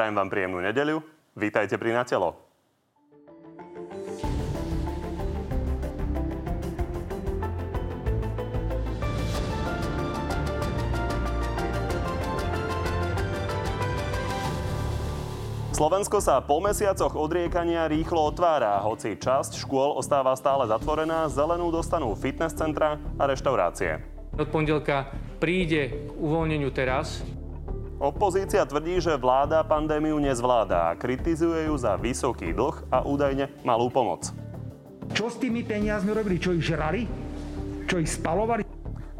[0.00, 1.04] Prajem vám príjemnú nedeľu.
[1.36, 2.32] Vítajte pri Na telo.
[15.76, 22.16] Slovensko sa po mesiacoch odriekania rýchlo otvára, hoci časť škôl ostáva stále zatvorená, zelenú dostanú
[22.16, 24.00] fitness centra a reštaurácie.
[24.32, 27.20] Od pondelka príde k uvoľneniu teraz.
[28.00, 33.92] Opozícia tvrdí, že vláda pandémiu nezvláda a kritizuje ju za vysoký dlh a údajne malú
[33.92, 34.32] pomoc.
[35.12, 36.40] Čo s tými peniazmi robili?
[36.40, 37.04] Čo ich žrali?
[37.84, 38.64] Čo ich spalovali?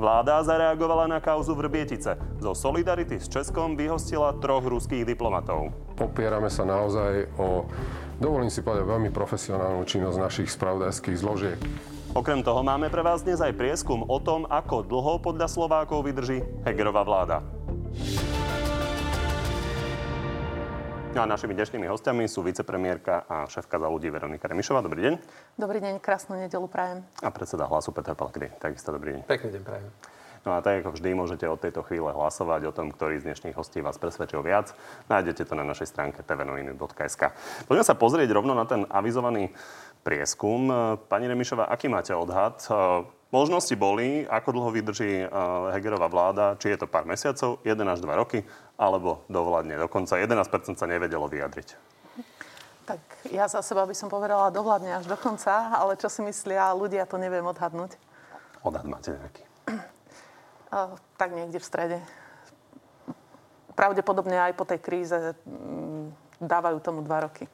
[0.00, 2.16] Vláda zareagovala na kauzu Vrbietice.
[2.40, 5.76] Zo Solidarity s Českom vyhostila troch ruských diplomatov.
[6.00, 7.68] Opierame sa naozaj o,
[8.16, 11.60] dovolím si povedať, veľmi profesionálnu činnosť našich spravodajských zložiek.
[12.16, 16.40] Okrem toho máme pre vás dnes aj prieskum o tom, ako dlho podľa Slovákov vydrží
[16.64, 17.44] Hegerová vláda.
[21.10, 24.78] No a našimi dnešnými hostiami sú vicepremiérka a šéfka za ľudí Veronika Remišová.
[24.78, 25.14] Dobrý deň.
[25.58, 27.02] Dobrý deň, krásnu nedelu prajem.
[27.18, 28.54] A predseda hlasu Peter Pellegrini.
[28.62, 29.20] Takisto dobrý deň.
[29.26, 29.90] Pekný deň prajem.
[30.46, 33.58] No a tak ako vždy môžete od tejto chvíle hlasovať o tom, ktorý z dnešných
[33.58, 34.70] hostí vás presvedčil viac.
[35.10, 37.22] Nájdete to na našej stránke tvnoviny.sk.
[37.66, 39.50] Poďme sa pozrieť rovno na ten avizovaný
[40.06, 40.70] prieskum.
[41.10, 42.62] Pani Remišová, aký máte odhad?
[43.30, 45.22] Možnosti boli, ako dlho vydrží
[45.70, 48.42] Hegerová vláda, či je to pár mesiacov, 1 až 2 roky,
[48.74, 49.78] alebo dovládne.
[49.78, 51.78] Dokonca 11% sa nevedelo vyjadriť.
[52.90, 56.74] Tak ja za seba by som povedala dovládne až do konca, ale čo si myslia
[56.74, 57.94] ľudia, to neviem odhadnúť.
[58.66, 59.46] Odhad máte nejaký?
[61.18, 61.98] tak niekde v strede.
[63.74, 65.14] Pravdepodobne aj po tej kríze
[65.46, 67.46] mm, dávajú tomu dva roky.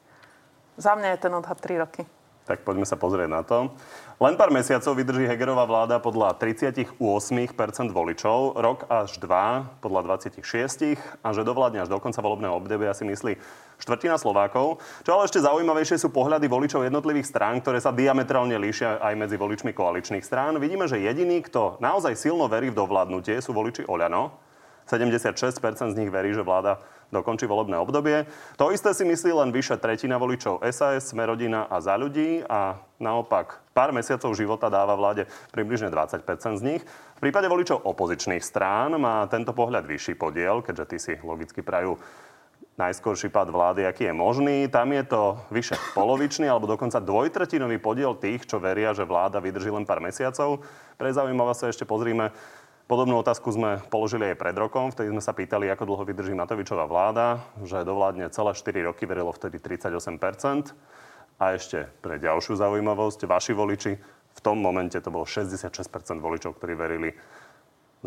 [0.77, 2.01] Za mňa je ten odhad 3 roky.
[2.47, 3.75] Tak poďme sa pozrieť na to.
[4.23, 6.95] Len pár mesiacov vydrží Hegerová vláda podľa 38%
[7.91, 13.03] voličov, rok až dva podľa 26% a že dovládne až do konca volebného obdobia si
[13.03, 13.35] myslí
[13.77, 14.79] štvrtina Slovákov.
[15.03, 19.35] Čo ale ešte zaujímavejšie sú pohľady voličov jednotlivých strán, ktoré sa diametrálne líšia aj medzi
[19.35, 20.57] voličmi koaličných strán.
[20.57, 24.33] Vidíme, že jediný, kto naozaj silno verí v dovládnutie, sú voliči Oľano.
[24.87, 26.79] 76% z nich verí, že vláda
[27.11, 28.27] dokončí volebné obdobie.
[28.59, 33.63] To isté si myslí len vyše tretina voličov SAS, Smerodina a za ľudí a naopak
[33.71, 36.81] pár mesiacov života dáva vláde približne 20% z nich.
[37.17, 41.95] V prípade voličov opozičných strán má tento pohľad vyšší podiel, keďže tí si logicky prajú
[42.77, 44.57] najskorší pád vlády, aký je možný.
[44.69, 49.73] Tam je to vyše polovičný alebo dokonca dvojtretinový podiel tých, čo veria, že vláda vydrží
[49.73, 50.61] len pár mesiacov.
[50.93, 52.29] Pre zaujímavosť sa ešte pozrime
[52.87, 56.87] Podobnú otázku sme položili aj pred rokom, vtedy sme sa pýtali, ako dlho vydrží Matovičová
[56.87, 60.71] vláda, že dovládne celé 4 roky verilo vtedy 38%
[61.35, 65.67] A ešte pre ďalšiu zaujímavosť, vaši voliči, v tom momente to bolo 66%
[66.23, 67.11] voličov, ktorí verili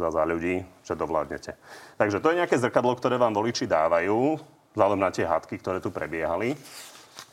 [0.01, 1.61] za, za ľudí, že dovládnete.
[2.01, 4.41] Takže to je nejaké zrkadlo, ktoré vám voliči dávajú,
[4.73, 6.57] vzhľadom na tie hádky, ktoré tu prebiehali.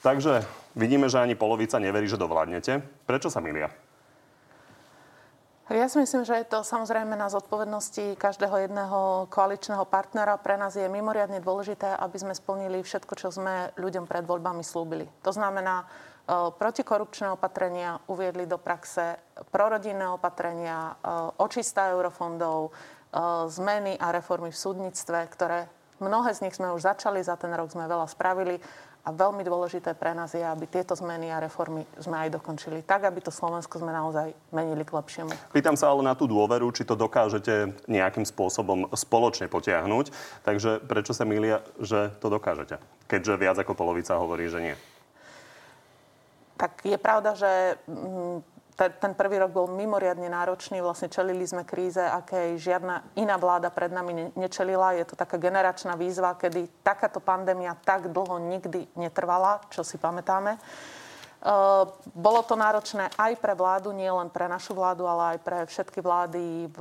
[0.03, 0.43] Takže
[0.75, 2.83] vidíme, že ani polovica neverí, že dovládnete.
[3.07, 3.71] Prečo sa milia?
[5.67, 10.39] Ja si myslím, že je to samozrejme na zodpovednosti každého jedného koaličného partnera.
[10.39, 15.11] Pre nás je mimoriadne dôležité, aby sme splnili všetko, čo sme ľuďom pred voľbami slúbili.
[15.27, 15.85] To znamená, e,
[16.55, 19.19] protikorupčné opatrenia uviedli do praxe,
[19.51, 22.71] prorodinné opatrenia, e, očistá eurofondov, e,
[23.51, 25.67] zmeny a reformy v súdnictve, ktoré
[25.99, 28.55] mnohé z nich sme už začali, za ten rok sme veľa spravili
[29.07, 33.07] a veľmi dôležité pre nás je, aby tieto zmeny a reformy sme aj dokončili tak,
[33.07, 35.31] aby to Slovensko sme naozaj menili k lepšiemu.
[35.55, 40.11] Pýtam sa ale na tú dôveru, či to dokážete nejakým spôsobom spoločne potiahnuť.
[40.43, 42.83] Takže prečo sa milia, že to dokážete?
[43.07, 44.75] Keďže viac ako polovica hovorí, že nie.
[46.59, 50.85] Tak je pravda, že mm, ten prvý rok bol mimoriadne náročný.
[50.85, 54.93] Vlastne čelili sme kríze, akej žiadna iná vláda pred nami nečelila.
[54.93, 60.61] Je to taká generačná výzva, kedy takáto pandémia tak dlho nikdy netrvala, čo si pamätáme.
[61.37, 61.85] Uh,
[62.17, 66.01] bolo to náročné aj pre vládu, nie len pre našu vládu, ale aj pre všetky
[66.01, 66.79] vlády v,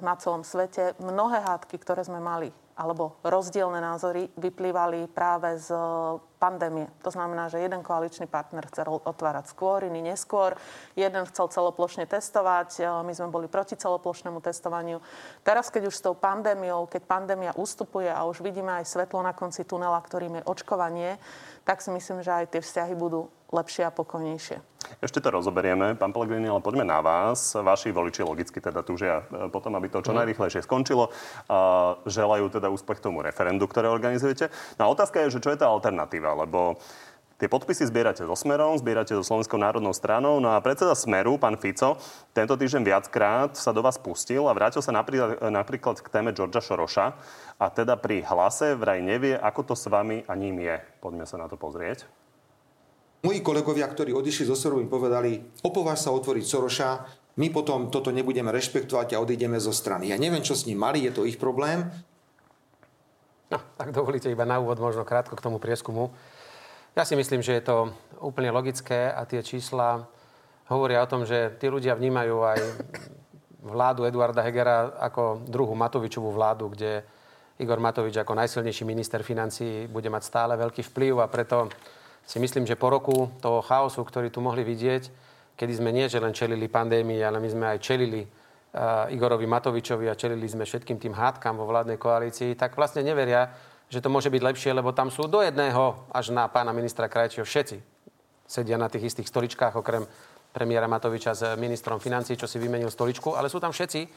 [0.00, 0.96] na celom svete.
[0.96, 5.76] Mnohé hádky, ktoré sme mali, alebo rozdielne názory, vyplývali práve z
[6.42, 6.90] pandémie.
[7.06, 10.58] To znamená, že jeden koaličný partner chcel otvárať skôr, iný neskôr.
[10.98, 14.98] Jeden chcel celoplošne testovať, my sme boli proti celoplošnému testovaniu.
[15.46, 19.30] Teraz, keď už s tou pandémiou, keď pandémia ustupuje a už vidíme aj svetlo na
[19.30, 21.22] konci tunela, ktorým je očkovanie,
[21.62, 24.72] tak si myslím, že aj tie vzťahy budú lepšie a pokojnejšie.
[24.98, 27.54] Ešte to rozoberieme, pán Pellegrini, ale poďme na vás.
[27.54, 30.24] Vaši voliči logicky teda túžia e, potom, aby to čo mhm.
[30.24, 31.12] najrychlejšie skončilo.
[32.08, 34.50] Želajú teda úspech tomu referendu, ktoré organizujete.
[34.80, 36.80] No a otázka je, že čo je tá alternatíva, lebo
[37.42, 40.38] Tie podpisy zbierate so Smerom, zbierate so Slovenskou národnou stranou.
[40.38, 41.98] No a predseda Smeru, pán Fico,
[42.30, 46.62] tento týždeň viackrát sa do vás pustil a vrátil sa napríklad, napríklad k téme Georgia
[46.62, 47.18] Šoroša.
[47.58, 50.78] A teda pri hlase vraj nevie, ako to s vami a ním je.
[51.02, 52.06] Poďme sa na to pozrieť.
[53.26, 56.90] Moji kolegovia, ktorí odišli zo Smeru, mi povedali, opováž sa otvoriť Soroša,
[57.42, 60.14] my potom toto nebudeme rešpektovať a odídeme zo strany.
[60.14, 61.90] Ja neviem, čo s ním mali, je to ich problém.
[63.52, 66.08] No, tak dovolíte iba na úvod možno krátko k tomu prieskumu.
[66.96, 67.92] Ja si myslím, že je to
[68.24, 70.08] úplne logické a tie čísla
[70.72, 72.60] hovoria o tom, že tí ľudia vnímajú aj
[73.60, 77.04] vládu Eduarda Hegera ako druhú Matovičovú vládu, kde
[77.60, 81.68] Igor Matovič ako najsilnejší minister financí bude mať stále veľký vplyv a preto
[82.24, 85.12] si myslím, že po roku toho chaosu, ktorý tu mohli vidieť,
[85.60, 88.24] kedy sme nie že len čelili pandémii, ale my sme aj čelili
[89.12, 93.52] Igorovi Matovičovi a čelili sme všetkým tým hádkam vo vládnej koalícii, tak vlastne neveria,
[93.92, 97.44] že to môže byť lepšie, lebo tam sú do jedného až na pána ministra Krajčího
[97.44, 97.84] všetci.
[98.48, 100.08] Sedia na tých istých stoličkách, okrem
[100.56, 104.08] premiéra Matoviča s ministrom financí, čo si vymenil stoličku, ale sú tam všetci.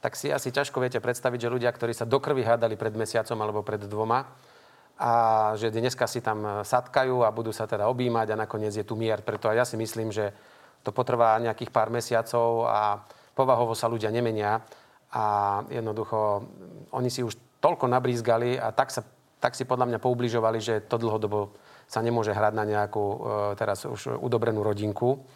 [0.00, 3.36] Tak si asi ťažko viete predstaviť, že ľudia, ktorí sa do krvi hádali pred mesiacom
[3.36, 4.24] alebo pred dvoma,
[5.00, 5.12] a
[5.56, 9.24] že dneska si tam satkajú a budú sa teda objímať a nakoniec je tu mier.
[9.24, 10.28] Preto aj ja si myslím, že
[10.84, 13.00] to potrvá nejakých pár mesiacov a
[13.34, 14.62] povahovo sa ľudia nemenia
[15.10, 15.24] a
[15.66, 16.46] jednoducho
[16.94, 19.02] oni si už toľko nabrízgali a tak, sa,
[19.38, 21.52] tak si podľa mňa poubližovali, že to dlhodobo
[21.90, 23.16] sa nemôže hrať na nejakú e,
[23.58, 25.26] teraz už udobrenú rodinku.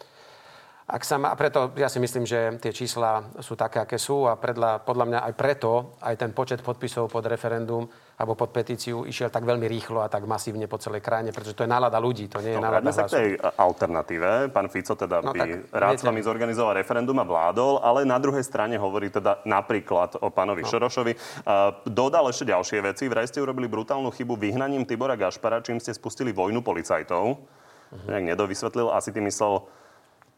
[0.85, 4.37] Ak sa má, preto ja si myslím, že tie čísla sú také, aké sú a
[4.37, 9.27] predla, podľa mňa aj preto aj ten počet podpisov pod referendum alebo pod petíciu išiel
[9.27, 12.39] tak veľmi rýchlo a tak masívne po celej krajine, pretože to je nálada ľudí, to
[12.39, 14.55] nie je no, nálada sa k tej alternatíve.
[14.55, 18.15] Pán Fico teda no, by tak, rád s vami zorganizoval referendum a vládol, ale na
[18.15, 20.69] druhej strane hovorí teda napríklad o pánovi no.
[20.71, 21.13] Šorošovi.
[21.43, 23.03] Uh, dodal ešte ďalšie veci.
[23.11, 27.35] Vraj ste urobili brutálnu chybu vyhnaním Tibora Gašpara, čím ste spustili vojnu policajtov.
[27.35, 28.07] Uh-huh.
[28.07, 29.59] Nejak nedovysvetlil, asi tým myslel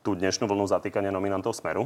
[0.01, 1.85] tú dnešnú vlnu zatýkania nominantov Smeru?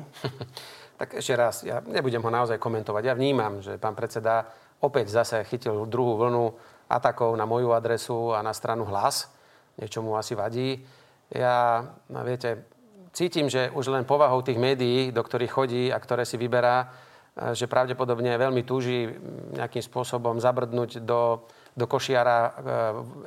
[1.01, 3.03] tak ešte raz, ja nebudem ho naozaj komentovať.
[3.11, 4.47] Ja vnímam, že pán predseda
[4.81, 6.53] opäť zase chytil druhú vlnu
[6.91, 9.31] atakov na moju adresu a na stranu hlas.
[9.79, 10.83] Niečo mu asi vadí.
[11.31, 12.67] Ja, no viete,
[13.15, 17.55] cítim, že už len povahou tých médií, do ktorých chodí a ktoré si vyberá, eh,
[17.55, 19.07] že pravdepodobne veľmi túži
[19.55, 22.49] nejakým spôsobom zabrdnúť do do košiara e,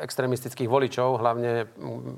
[0.05, 1.65] extremistických voličov, hlavne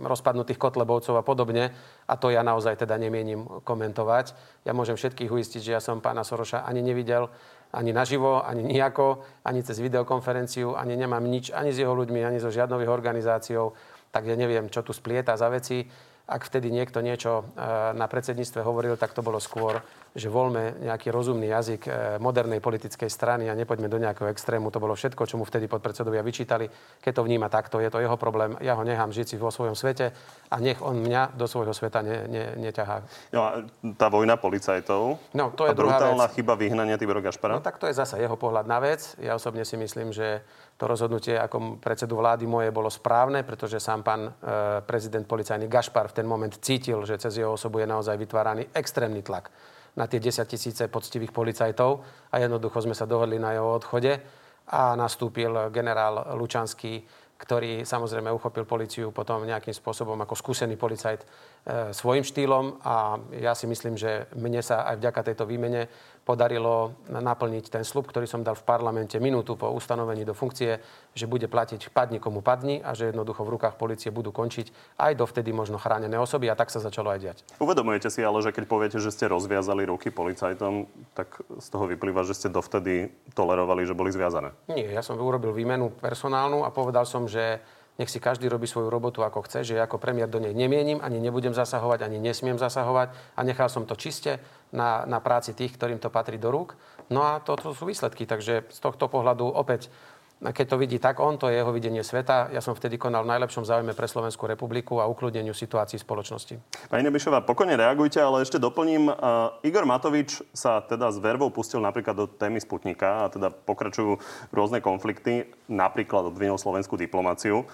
[0.03, 1.71] rozpadnutých kotlebovcov a podobne.
[2.11, 4.35] A to ja naozaj teda nemienim komentovať.
[4.67, 7.31] Ja môžem všetkých uistiť, že ja som pána Soroša ani nevidel,
[7.73, 12.39] ani naživo, ani nejako, ani cez videokonferenciu, ani nemám nič ani s jeho ľuďmi, ani
[12.39, 13.73] so žiadnou jeho organizáciou.
[14.11, 15.85] Tak ja neviem, čo tu splieta za veci.
[16.27, 17.65] Ak vtedy niekto niečo e,
[17.95, 19.79] na predsedníctve hovoril, tak to bolo skôr,
[20.11, 24.75] že voľme nejaký rozumný jazyk e, modernej politickej strany a nepoďme do nejakého extrému.
[24.75, 26.67] To bolo všetko, čo mu vtedy podpredsedovia vyčítali.
[26.99, 28.59] Keď to vníma takto, je to jeho problém.
[28.59, 30.11] Ja ho nechám žiť si vo svojom svete
[30.51, 33.07] a nech on mňa do svojho sveta ne, ne, neťahá.
[33.31, 33.63] No a
[33.95, 36.35] tá vojna policajtov no, to je a brutálna vec.
[36.43, 37.55] chyba vyhnania Tibora Gašpara?
[37.55, 39.15] No tak to je zasa jeho pohľad na vec.
[39.23, 40.43] Ja osobne si myslím, že
[40.77, 44.31] to rozhodnutie ako predsedu vlády moje bolo správne, pretože sám pán e,
[44.85, 49.25] prezident policajný Gašpar v ten moment cítil, že cez jeho osobu je naozaj vytváraný extrémny
[49.25, 49.49] tlak
[49.97, 54.21] na tie 10 tisíce poctivých policajtov a jednoducho sme sa dohodli na jeho odchode
[54.69, 57.01] a nastúpil generál Lučanský,
[57.37, 61.27] ktorý samozrejme uchopil policiu potom nejakým spôsobom ako skúsený policajt e,
[61.93, 65.89] svojim štýlom a ja si myslím, že mne sa aj vďaka tejto výmene
[66.27, 70.83] podarilo naplniť ten slub, ktorý som dal v parlamente minútu po ustanovení do funkcie,
[71.15, 75.15] že bude platiť padni komu padni a že jednoducho v rukách policie budú končiť aj
[75.15, 77.39] dovtedy možno chránené osoby a tak sa začalo aj diať.
[77.63, 81.31] Uvedomujete si ale, že keď poviete, že ste rozviazali ruky policajtom, tak
[81.63, 84.51] z toho vyplýva, že ste dovtedy tolerovali, že boli zviazané.
[84.67, 87.63] Nie, ja som urobil výmenu personálnu a povedal som, že
[87.97, 91.01] nech si každý robí svoju robotu ako chce, že ja ako premiér do nej nemienim,
[91.01, 94.37] ani nebudem zasahovať, ani nesmiem zasahovať a nechal som to čiste
[94.73, 96.77] na, na práci tých, ktorým to patrí do rúk.
[97.09, 99.89] No a toto sú výsledky, takže z tohto pohľadu opäť
[100.37, 102.53] keď to vidí tak on, to je jeho videnie sveta.
[102.53, 106.61] Ja som vtedy konal v najlepšom záujme pre Slovenskú republiku a ukludneniu situácií spoločnosti.
[106.93, 109.09] Pani Nebišová, pokojne reagujte, ale ešte doplním.
[109.09, 114.21] Uh, Igor Matovič sa teda s vervou pustil napríklad do témy Sputnika a teda pokračujú
[114.53, 117.65] rôzne konflikty, napríklad obvinil slovenskú diplomáciu.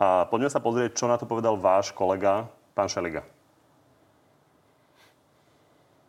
[0.00, 3.35] A poďme sa pozrieť, čo na to povedal váš kolega, pán Šeliga.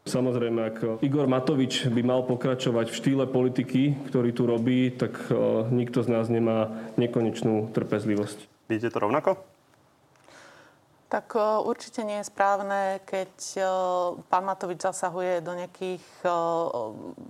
[0.07, 5.35] Samozrejme, ak Igor Matovič by mal pokračovať v štýle politiky, ktorý tu robí, tak e,
[5.67, 8.71] nikto z nás nemá nekonečnú trpezlivosť.
[8.71, 9.35] Vidíte to rovnako?
[11.11, 13.61] Tak e, určite nie je správne, keď e,
[14.31, 16.03] pán Matovič zasahuje do nejakých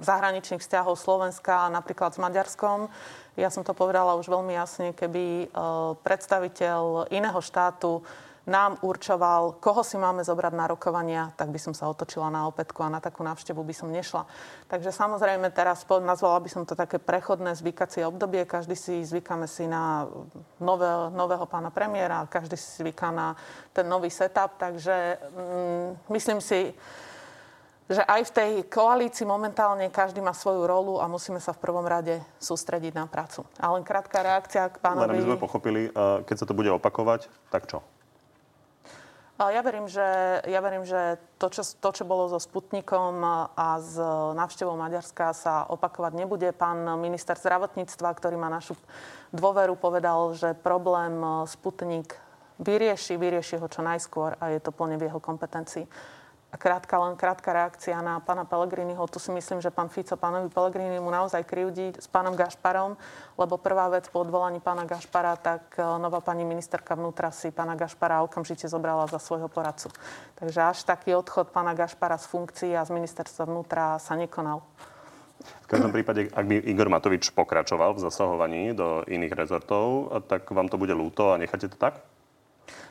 [0.06, 2.94] zahraničných vzťahov Slovenska, napríklad s Maďarskom.
[3.42, 5.50] Ja som to povedala už veľmi jasne, keby
[6.06, 8.06] predstaviteľ iného štátu
[8.48, 12.80] nám určoval, koho si máme zobrať na rokovania, tak by som sa otočila na opätku
[12.80, 14.24] a na takú návštevu by som nešla.
[14.72, 18.48] Takže samozrejme teraz nazvala by som to také prechodné zvykacie obdobie.
[18.48, 20.08] Každý si zvykáme si na
[20.64, 23.36] nové, nového pána premiéra, každý si zvyká na
[23.76, 24.56] ten nový setup.
[24.56, 26.72] Takže mm, myslím si,
[27.92, 31.84] že aj v tej koalícii momentálne každý má svoju rolu a musíme sa v prvom
[31.84, 33.44] rade sústrediť na prácu.
[33.60, 35.08] A len krátka reakcia k pánovi...
[35.08, 37.84] Len aby sme pochopili, eh, keď sa to bude opakovať, tak čo?
[39.38, 40.02] Ja verím, že,
[40.50, 43.22] ja verím, že to, čo, to, čo bolo so Sputnikom
[43.54, 43.94] a s
[44.34, 46.50] návštevou Maďarska sa opakovať nebude.
[46.58, 48.74] Pán minister zdravotníctva, ktorý má našu
[49.30, 52.18] dôveru, povedal, že problém Sputnik
[52.58, 55.86] vyrieši, vyrieši ho čo najskôr a je to plne v jeho kompetencii.
[56.48, 59.04] Krátka, len krátka reakcia na pána Pelegriniho.
[59.12, 60.48] Tu si myslím, že pán Fico pánovi
[61.04, 62.96] mu naozaj krivdí s pánom Gašparom,
[63.36, 67.76] lebo prvá vec po odvolaní pána Gašpara, tak e, nová pani ministerka vnútra si pána
[67.76, 69.92] Gašpara okamžite zobrala za svojho poradcu.
[70.40, 74.64] Takže až taký odchod pána Gašpara z funkcií a z ministerstva vnútra sa nekonal.
[75.38, 80.72] V každom prípade, ak by Igor Matovič pokračoval v zasahovaní do iných rezortov, tak vám
[80.72, 82.08] to bude ľúto a necháte to tak?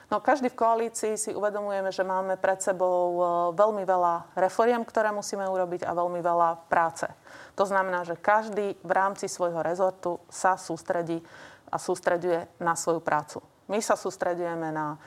[0.07, 3.23] No každý v koalícii si uvedomujeme, že máme pred sebou e,
[3.59, 7.11] veľmi veľa reforiem, ktoré musíme urobiť a veľmi veľa práce.
[7.59, 11.19] To znamená, že každý v rámci svojho rezortu sa sústredí
[11.67, 13.43] a sústreduje na svoju prácu.
[13.67, 14.99] My sa sústredujeme na e,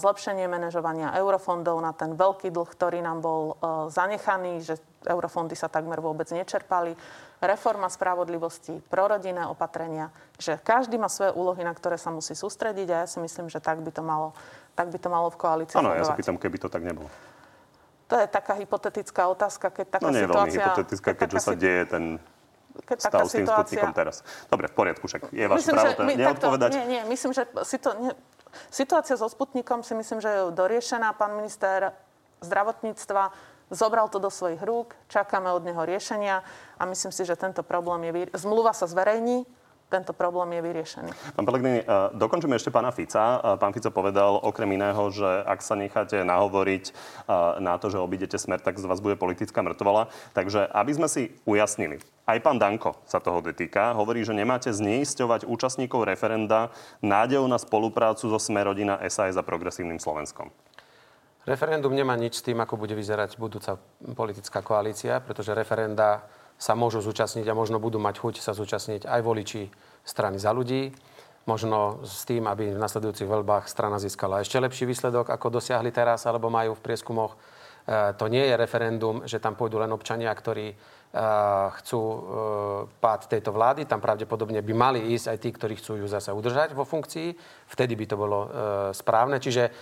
[0.00, 3.54] zlepšenie manažovania eurofondov, na ten veľký dlh, ktorý nám bol e,
[3.92, 6.96] zanechaný, že eurofondy sa takmer vôbec nečerpali
[7.40, 12.96] reforma spravodlivosti, prorodinné opatrenia, že každý má svoje úlohy, na ktoré sa musí sústrediť a
[13.04, 14.36] ja si myslím, že tak by to malo,
[14.76, 17.08] tak by to malo v koalícii Áno, ja sa pýtam, keby to tak nebolo.
[18.12, 21.82] To je taká hypotetická otázka, keď taká no nie je veľmi hypotetická, keď sa deje
[21.88, 22.04] ten
[22.86, 23.82] keď stav s tým situácia...
[23.92, 24.16] teraz.
[24.46, 26.70] Dobre, v poriadku, však je váš právo to my, neodpovedať.
[26.70, 28.14] nie, nie, myslím, že situ, nie,
[28.70, 31.12] situácia so Sputnikom si myslím, že je doriešená.
[31.18, 31.92] Pán minister
[32.40, 33.34] zdravotníctva
[33.70, 36.42] Zobral to do svojich rúk, čakáme od neho riešenia
[36.74, 38.12] a myslím si, že tento problém je...
[38.12, 38.34] Vyrie...
[38.34, 39.46] Zmluva sa zverejní,
[39.90, 41.10] tento problém je vyriešený.
[41.34, 41.82] Pán Pelegrini,
[42.14, 43.58] dokončíme ešte pána Fica.
[43.58, 46.94] Pán Fico povedal okrem iného, že ak sa necháte nahovoriť
[47.58, 50.06] na to, že obidete smer, tak z vás bude politická mŕtvola.
[50.30, 51.98] Takže aby sme si ujasnili,
[52.30, 53.90] aj pán Danko sa toho dotýka.
[53.98, 56.70] Hovorí, že nemáte zneisťovať účastníkov referenda
[57.02, 60.54] nádejou na spoluprácu so Smerodina SAS a Progresívnym Slovenskom.
[61.48, 63.80] Referendum nemá nič s tým, ako bude vyzerať budúca
[64.12, 66.28] politická koalícia, pretože referenda
[66.60, 69.72] sa môžu zúčastniť a možno budú mať chuť sa zúčastniť aj voliči
[70.04, 70.92] strany za ľudí.
[71.48, 76.28] Možno s tým, aby v nasledujúcich voľbách strana získala ešte lepší výsledok, ako dosiahli teraz,
[76.28, 77.32] alebo majú v prieskumoch.
[77.32, 80.74] E, to nie je referendum, že tam pôjdu len občania, ktorí e,
[81.80, 82.18] chcú e,
[83.00, 83.88] pád tejto vlády.
[83.88, 87.32] Tam pravdepodobne by mali ísť aj tí, ktorí chcú ju zase udržať vo funkcii.
[87.72, 88.38] Vtedy by to bolo
[88.92, 89.40] správne.
[89.40, 89.72] Čiže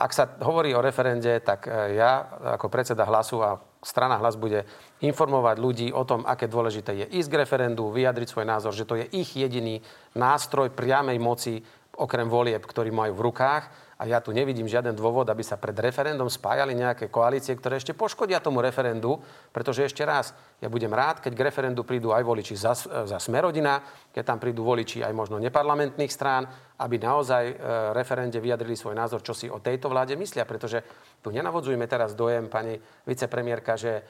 [0.00, 2.24] ak sa hovorí o referende, tak eh, ja
[2.56, 4.64] ako predseda hlasu a strana hlas bude
[5.04, 8.96] informovať ľudí o tom, aké dôležité je ísť k referendu, vyjadriť svoj názor, že to
[8.96, 9.80] je ich jediný
[10.16, 11.60] nástroj priamej moci,
[12.00, 13.64] okrem volieb, ktorý majú v rukách
[14.00, 17.92] a ja tu nevidím žiaden dôvod, aby sa pred referendum spájali nejaké koalície, ktoré ešte
[17.92, 19.20] poškodia tomu referendu,
[19.52, 23.84] pretože ešte raz, ja budem rád, keď k referendu prídu aj voliči za, za Smerodina,
[24.08, 26.48] keď tam prídu voliči aj možno neparlamentných strán,
[26.80, 27.54] aby naozaj e,
[27.92, 30.80] referende vyjadrili svoj názor, čo si o tejto vláde myslia, pretože
[31.20, 34.00] tu nenavodzujme teraz dojem, pani vicepremiérka, že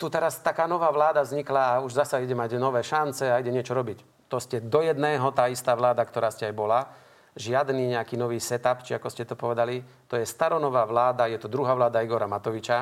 [0.00, 3.52] tu teraz taká nová vláda vznikla a už zasa ide mať nové šance a ide
[3.52, 4.24] niečo robiť.
[4.32, 7.01] To ste do jedného tá istá vláda, ktorá ste aj bola
[7.36, 9.80] žiadny nejaký nový setup, či ako ste to povedali.
[10.08, 12.78] To je staronová vláda, je to druhá vláda Igora Matoviča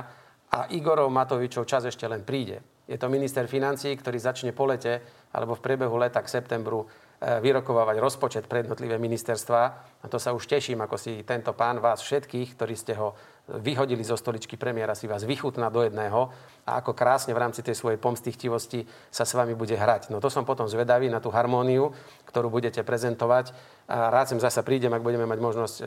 [0.51, 2.59] a Igorov Matovičov čas ešte len príde.
[2.91, 4.99] Je to minister financí, ktorý začne po lete
[5.31, 6.87] alebo v priebehu leta k septembru e,
[7.39, 9.63] vyrokovávať rozpočet pre jednotlivé ministerstva.
[10.03, 13.15] A to sa už teším, ako si tento pán vás všetkých, ktorí ste ho
[13.59, 16.31] vyhodili zo stoličky premiéra, si vás vychutná do jedného
[16.63, 20.15] a ako krásne v rámci tej svojej pomstichtivosti sa s vami bude hrať.
[20.15, 21.91] No to som potom zvedavý na tú harmóniu,
[22.31, 23.51] ktorú budete prezentovať.
[23.91, 25.85] A rád sem zasa prídem, ak budeme mať možnosť e,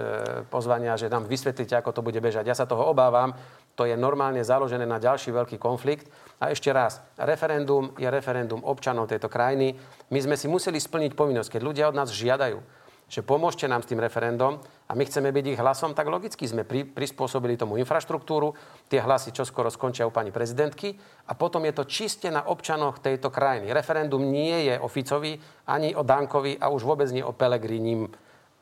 [0.51, 2.43] pozvania, že nám vysvetlíte, ako to bude bežať.
[2.43, 3.32] Ja sa toho obávam.
[3.79, 6.12] To je normálne založené na ďalší veľký konflikt.
[6.43, 9.79] A ešte raz, referendum je referendum občanov tejto krajiny.
[10.12, 13.89] My sme si museli splniť povinnosť, keď ľudia od nás žiadajú že pomôžte nám s
[13.89, 18.53] tým referendum a my chceme byť ich hlasom, tak logicky sme pri, prispôsobili tomu infraštruktúru,
[18.89, 20.95] tie hlasy čo skoro skončia u pani prezidentky
[21.27, 23.69] a potom je to čiste na občanoch tejto krajiny.
[23.72, 28.12] Referendum nie je o Ficovi, ani o Dankovi a už vôbec nie o Pelegrinim.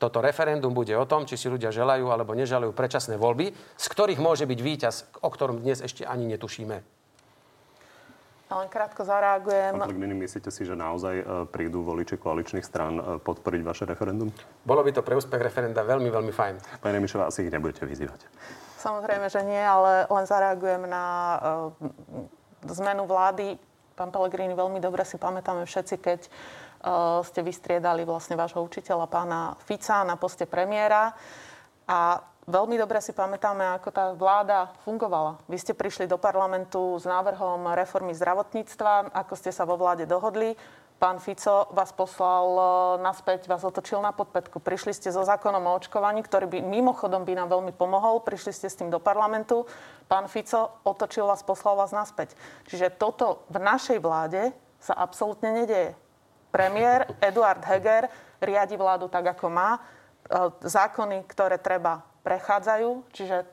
[0.02, 4.18] Toto referendum bude o tom, či si ľudia želajú alebo neželajú predčasné voľby, z ktorých
[4.18, 7.01] môže byť víťaz, o ktorom dnes ešte ani netušíme.
[8.52, 9.80] Len krátko zareagujem.
[9.80, 14.28] Pán Pellegrini, myslíte si, že naozaj e, prídu voliči koaličných strán e, podporiť vaše referendum?
[14.62, 16.84] Bolo by to pre úspech referenda veľmi, veľmi fajn.
[16.84, 18.28] Pani Remišová, asi ich nebudete vyzývať.
[18.76, 21.04] Samozrejme, že nie, ale len zareagujem na
[21.38, 23.56] uh, zmenu vlády.
[23.94, 29.54] Pán Pellegrini, veľmi dobre si pamätáme všetci, keď uh, ste vystriedali vlastne vášho učiteľa pána
[29.62, 31.14] Fica na poste premiéra.
[31.86, 35.38] A veľmi dobre si pamätáme, ako tá vláda fungovala.
[35.46, 40.58] Vy ste prišli do parlamentu s návrhom reformy zdravotníctva, ako ste sa vo vláde dohodli
[41.02, 42.62] pán Fico vás poslal e,
[43.02, 44.62] naspäť, vás otočil na podpätku.
[44.62, 48.22] Prišli ste so zákonom o očkovaní, ktorý by mimochodom by nám veľmi pomohol.
[48.22, 49.66] Prišli ste s tým do parlamentu.
[50.06, 52.38] Pán Fico otočil vás, poslal vás naspäť.
[52.70, 55.98] Čiže toto v našej vláde sa absolútne nedeje.
[56.54, 58.06] Premiér Eduard Heger
[58.38, 59.74] riadi vládu tak, ako má.
[59.74, 59.80] E,
[60.62, 63.12] zákony, ktoré treba, prechádzajú.
[63.12, 63.44] Čiže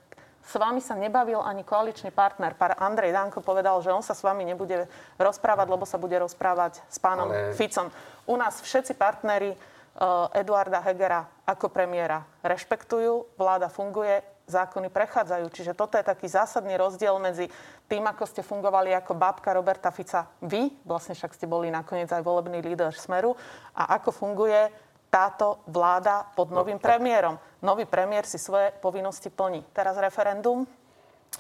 [0.50, 2.58] s vami sa nebavil ani koaličný partner.
[2.58, 4.90] Pán Andrej Danko povedal, že on sa s vami nebude
[5.22, 7.54] rozprávať, lebo sa bude rozprávať s pánom Ale...
[7.54, 7.94] Ficom.
[8.26, 15.46] U nás všetci partneri uh, Eduarda Hegera ako premiéra rešpektujú, vláda funguje, zákony prechádzajú.
[15.54, 17.46] Čiže toto je taký zásadný rozdiel medzi
[17.86, 22.26] tým, ako ste fungovali ako bábka Roberta Fica vy, vlastne však ste boli nakoniec aj
[22.26, 23.38] volebný líder Smeru,
[23.78, 27.36] a ako funguje táto vláda pod no, novým no, premiérom.
[27.66, 29.66] Nový premiér si svoje povinnosti plní.
[29.74, 30.64] Teraz referendum.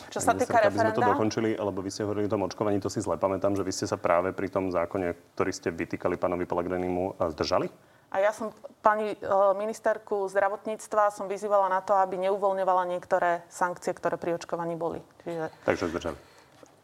[0.09, 0.93] Čo sa týka referenda...
[0.93, 3.57] Aby sme to dokončili, alebo vy ste hovorili o tom očkovaní, to si zle pamätám,
[3.57, 7.69] že vy ste sa práve pri tom zákone, ktorý ste vytýkali pánovi Pelegrinimu, zdržali?
[8.09, 8.49] A ja som
[8.81, 9.17] pani e,
[9.53, 14.97] ministerku zdravotníctva som vyzývala na to, aby neuvoľňovala niektoré sankcie, ktoré pri očkovaní boli.
[15.21, 15.45] Čiže...
[15.61, 16.17] Takže zdržali.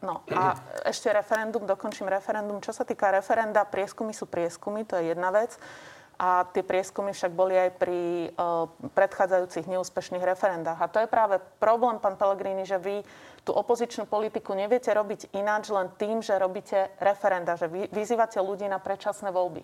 [0.06, 0.54] No a
[0.86, 2.62] ešte referendum, dokončím referendum.
[2.62, 5.56] Čo sa týka referenda, prieskumy sú prieskumy, to je jedna vec
[6.16, 8.64] a tie prieskumy však boli aj pri uh,
[8.96, 10.80] predchádzajúcich neúspešných referendách.
[10.80, 13.04] A to je práve problém, pán Pellegrini, že vy
[13.46, 18.66] tú opozičnú politiku neviete robiť ináč len tým, že robíte referenda, že vy, vyzývate ľudí
[18.66, 19.62] na predčasné voľby.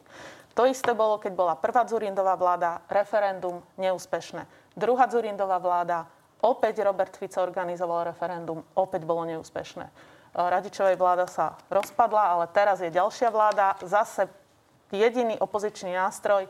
[0.54, 4.44] To isté bolo, keď bola prvá Zurindová vláda, referendum neúspešné.
[4.76, 6.04] Druhá Zurindová vláda,
[6.44, 9.88] opäť Robert Fico organizoval referendum, opäť bolo neúspešné.
[10.32, 14.28] Radičovej vláda sa rozpadla, ale teraz je ďalšia vláda, zase
[14.92, 16.44] jediný opozičný nástroj.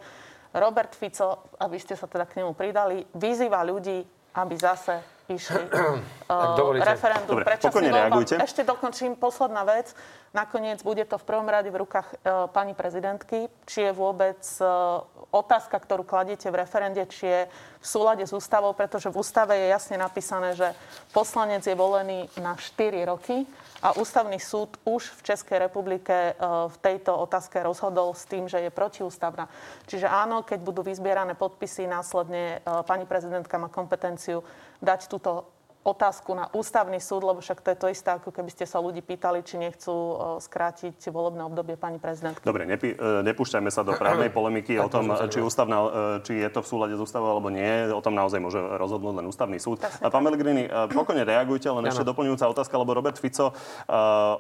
[0.52, 4.04] Robert Fico, aby ste sa teda k nemu pridali, vyzýva ľudí,
[4.37, 5.00] aby zase
[5.31, 8.35] išli uh, referendum Dobre, predčasný reagujte.
[8.42, 9.94] Ešte dokončím posledná vec.
[10.33, 15.05] Nakoniec bude to v prvom rade v rukách uh, pani prezidentky, či je vôbec uh,
[15.33, 17.40] otázka, ktorú kladiete v referende, či je
[17.83, 20.70] v súlade s ústavou, pretože v ústave je jasne napísané, že
[21.11, 23.42] poslanec je volený na 4 roky
[23.83, 26.33] a ústavný súd už v Českej republike e,
[26.70, 29.51] v tejto otázke rozhodol s tým, že je protiústavná.
[29.90, 34.46] Čiže áno, keď budú vyzbierané podpisy, následne e, pani prezidentka má kompetenciu
[34.83, 38.64] dať túto otázku na ústavný súd, lebo však to je to isté, ako keby ste
[38.71, 42.42] sa ľudí pýtali, či nechcú e, skrátiť volebné obdobie pani prezidentka.
[42.47, 45.90] Dobre, nepi- e, nepúšťajme sa do právnej polemiky o tom, či, ústavná, e,
[46.23, 47.90] či je to v súlade s ústavou alebo nie.
[47.90, 49.83] O tom naozaj môže rozhodnúť len ústavný súd.
[49.83, 53.51] A pán Melgrini, pokojne reagujte, len ešte doplňujúca otázka, lebo Robert Fico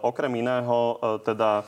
[0.02, 1.66] okrem iného teda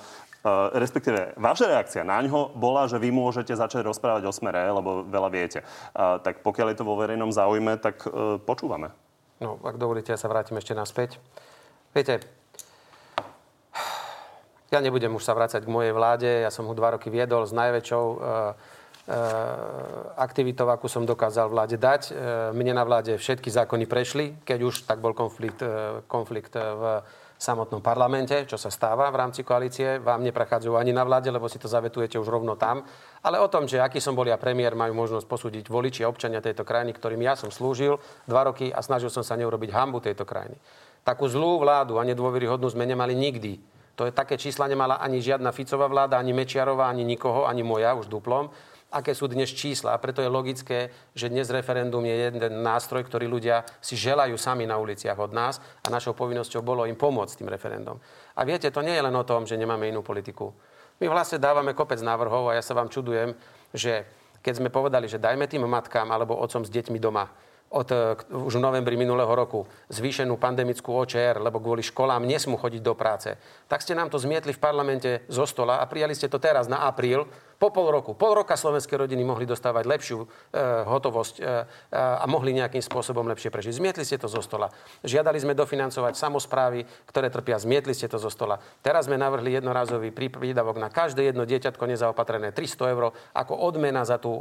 [0.77, 5.31] respektíve vaša reakcia na ňo bola, že vy môžete začať rozprávať o smere, lebo veľa
[5.33, 5.65] viete.
[5.97, 8.93] Uh, tak pokiaľ je to vo verejnom záujme, tak uh, počúvame.
[9.41, 11.17] No, ak dovolíte, ja sa vrátim ešte naspäť.
[11.97, 12.23] Viete,
[14.75, 16.27] ja nebudem už sa vrácať k mojej vláde.
[16.27, 18.25] Ja som ho dva roky viedol s najväčšou e, e,
[20.19, 22.03] aktivitou, akú som dokázal vláde dať.
[22.11, 22.13] E,
[22.51, 27.07] mne na vláde všetky zákony prešli, keď už tak bol konflikt, e, konflikt v
[27.45, 30.01] samotnom parlamente, čo sa stáva v rámci koalície.
[30.01, 32.81] Vám neprechádzajú ani na vláde, lebo si to zavetujete už rovno tam.
[33.21, 36.41] Ale o tom, že aký som bol ja premiér, majú možnosť posúdiť voliči a občania
[36.41, 40.25] tejto krajiny, ktorým ja som slúžil dva roky a snažil som sa neurobiť hambu tejto
[40.25, 40.57] krajiny.
[41.05, 43.61] Takú zlú vládu a nedôveryhodnú sme nemali nikdy.
[43.95, 47.95] To je také čísla nemala ani žiadna Ficová vláda, ani Mečiarová, ani nikoho, ani moja
[47.95, 48.51] už duplom
[48.95, 49.99] aké sú dnes čísla.
[49.99, 54.71] A preto je logické, že dnes referendum je jeden nástroj, ktorý ľudia si želajú sami
[54.71, 57.99] na uliciach od nás a našou povinnosťou bolo im pomôcť tým referendum.
[58.39, 60.55] A viete, to nie je len o tom, že nemáme inú politiku.
[61.03, 63.35] My vlastne dávame kopec návrhov a ja sa vám čudujem,
[63.75, 64.07] že
[64.39, 67.27] keď sme povedali, že dajme tým matkám alebo otcom s deťmi doma
[67.75, 67.97] od e,
[68.31, 73.35] už v novembri minulého roku zvýšenú pandemickú OČR, lebo kvôli školám nesmú chodiť do práce,
[73.67, 76.87] tak ste nám to zmietli v parlamente zo stola a prijali ste to teraz na
[76.87, 77.27] apríl,
[77.59, 78.12] Po pol roku.
[78.19, 80.27] Pol roka slovenské rodiny mohli dostávať lepšiu e,
[80.85, 81.49] hotovosť e, e,
[81.95, 83.73] a mohli nejakým spôsobom lepšie prežiť.
[83.79, 84.69] Zmietli ste to zo stola.
[85.07, 87.57] Žiadali sme dofinancovať samozprávy, ktoré trpia.
[87.59, 88.59] Zmietli ste to zo stola.
[88.83, 94.19] Teraz sme navrhli jednorázový prídavok na každé jedno dieťatko nezaopatrené 300 eur ako odmena za
[94.19, 94.33] tú,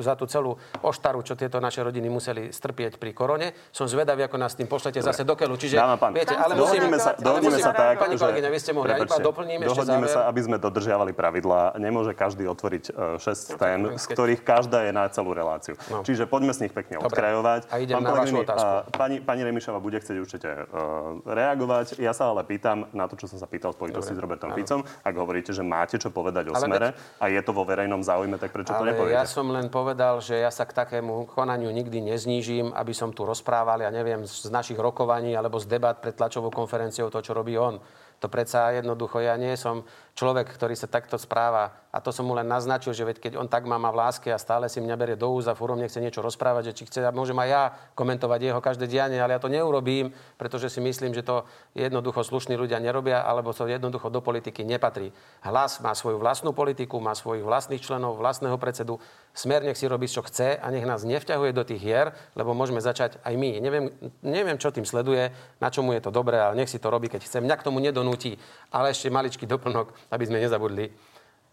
[0.00, 3.52] za tú celú oštaru, čo tieto naše rodiny museli strpieť pri korone.
[3.74, 5.58] Som zvedavý, ako nás tým pošlete zase do keľu.
[5.58, 9.16] Čiže, pán, viete, ale dohodneme sa, dohodneme sa tak, pani kolegyňa, vy ste mohli, iba
[9.18, 10.10] doplním ešte záver.
[10.10, 11.78] sa, aby sme dodržiavali pravidlá.
[11.78, 12.84] Nemôže každý otvoriť
[13.18, 15.74] 6 e, tém, z ktorých každá je na celú reláciu.
[15.90, 16.02] No.
[16.06, 17.12] Čiže poďme z nich pekne Dobre.
[17.12, 17.60] odkrajovať.
[17.70, 18.72] A idem Pán na vašu otázku.
[18.94, 21.98] Pani, pani Remišova bude chcieť určite uh, reagovať.
[21.98, 24.80] Ja sa ale pýtam na to, čo som sa pýtal v spojitosti s Robertom Ficom.
[25.02, 27.20] Ak hovoríte, že máte čo povedať o ale smere veď...
[27.20, 29.18] a je to vo verejnom záujme, tak prečo ale to nepoviete?
[29.18, 33.26] Ja som len povedal, že ja sa k takému konaniu nikdy neznížim, aby som tu
[33.26, 37.56] rozprával, ja neviem, z našich rokovaní alebo z debat pred tlačovou konferenciou to, čo robí
[37.56, 37.80] on.
[38.22, 41.72] To predsa jednoducho, ja nie som človek, ktorý sa takto správa.
[41.92, 44.32] A to som mu len naznačil, že veď keď on tak má ma v láske
[44.32, 47.36] a stále si mňa berie do úza, fúrom nechce niečo rozprávať, že či chce, môžem
[47.36, 50.08] aj ja komentovať jeho každé dianie, ale ja to neurobím,
[50.40, 51.44] pretože si myslím, že to
[51.76, 55.12] jednoducho slušní ľudia nerobia, alebo to jednoducho do politiky nepatrí.
[55.44, 58.96] Hlas má svoju vlastnú politiku, má svojich vlastných členov, vlastného predsedu.
[59.36, 62.80] Smer nech si robí, čo chce a nech nás nevťahuje do tých hier, lebo môžeme
[62.80, 63.60] začať aj my.
[63.60, 63.92] Neviem,
[64.24, 65.28] neviem čo tým sleduje,
[65.60, 67.44] na čomu je to dobré, ale nech si to robí, keď chce.
[67.44, 68.36] Mňa k tomu nedonúti.
[68.72, 70.90] Ale ešte maličký doplnok aby sme nezabudli.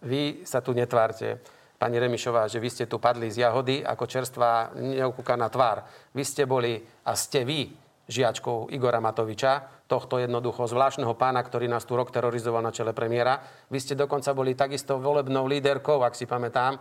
[0.05, 1.43] Vy sa tu netvárte,
[1.79, 5.88] pani Remišová, že vy ste tu padli z jahody ako čerstvá neokúkaná tvár.
[6.12, 7.71] Vy ste boli a ste vy
[8.09, 13.39] žiačkou Igora Matoviča, tohto jednoducho zvláštneho pána, ktorý nás tu rok terorizoval na čele premiéra.
[13.69, 16.79] Vy ste dokonca boli takisto volebnou líderkou, ak si pamätám, e,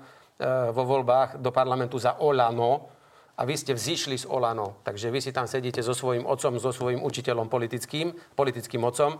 [0.72, 2.98] vo voľbách do parlamentu za Olano,
[3.38, 4.83] a vy ste vzýšli z Olano.
[4.83, 9.14] Takže vy si tam sedíte so svojím otcom, so svojím učiteľom politickým, politickým otcom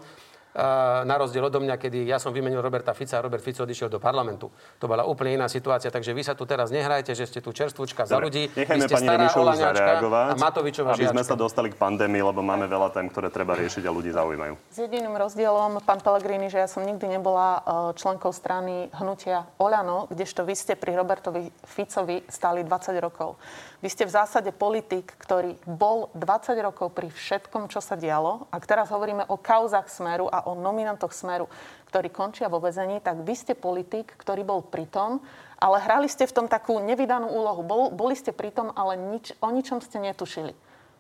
[1.07, 4.03] na rozdiel odo mňa, kedy ja som vymenil Roberta Fica a Robert Fico odišiel do
[4.03, 4.51] parlamentu.
[4.83, 8.05] To bola úplne iná situácia, takže vy sa tu teraz nehrajte, že ste tu čerstvúčka
[8.05, 8.51] za ľudí.
[8.59, 12.91] Nechajme pani Remišovu zareagovať, a Matovičová aby sme sa dostali k pandémii, lebo máme veľa
[12.91, 14.59] tém, ktoré treba riešiť a ľudí zaujímajú.
[14.75, 20.11] S jediným rozdielom, pán Pellegrini, že ja som nikdy nebola e, členkou strany hnutia Oľano,
[20.11, 23.39] kdežto vy ste pri Robertovi Ficovi stali 20 rokov.
[23.79, 28.51] Vy ste v zásade politik, ktorý bol 20 rokov pri všetkom, čo sa dialo.
[28.51, 31.47] Ak teraz hovoríme o kauzach Smeru a o nominantoch Smeru,
[31.93, 35.21] ktorí končia vo väzení, tak vy ste politik, ktorý bol pri tom,
[35.61, 37.61] ale hrali ste v tom takú nevydanú úlohu.
[37.61, 40.57] Bol, boli ste pri tom, ale nič, o ničom ste netušili.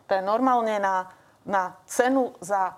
[0.08, 1.08] To je normálne na,
[1.44, 2.76] na cenu za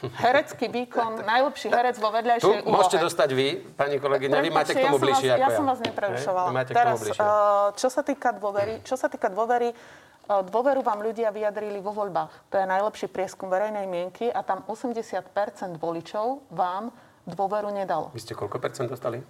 [0.00, 2.74] herecký výkon, najlepší herec vo vedľajšej úlohe.
[2.74, 5.46] môžete dostať vy, pani kolegyňa, vy máte k tomu ja bližšie vás, ako ja.
[5.46, 6.48] Ja som vás neprerušovala.
[6.70, 9.76] Teraz, uh, čo sa týka dôvery, čo sa týka dôvery,
[10.28, 12.52] dôveru vám ľudia vyjadrili vo voľbách.
[12.52, 16.94] To je najlepší prieskum verejnej mienky a tam 80% voličov vám
[17.26, 18.10] dôveru nedalo.
[18.14, 19.22] Vy ste koľko percent dostali?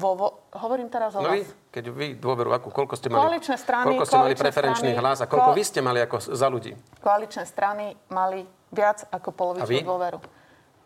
[0.00, 1.44] Vo, vo, hovorím teraz o no vás.
[1.44, 5.02] Vy, keď vy dôveru, akú, koľko ste mali, koaličné strany, koľko ste mali preferenčný strany,
[5.02, 6.72] hlas a koľko ko, vy ste mali ako za ľudí?
[7.04, 10.39] Koaličné strany mali viac ako polovičnú dôveru.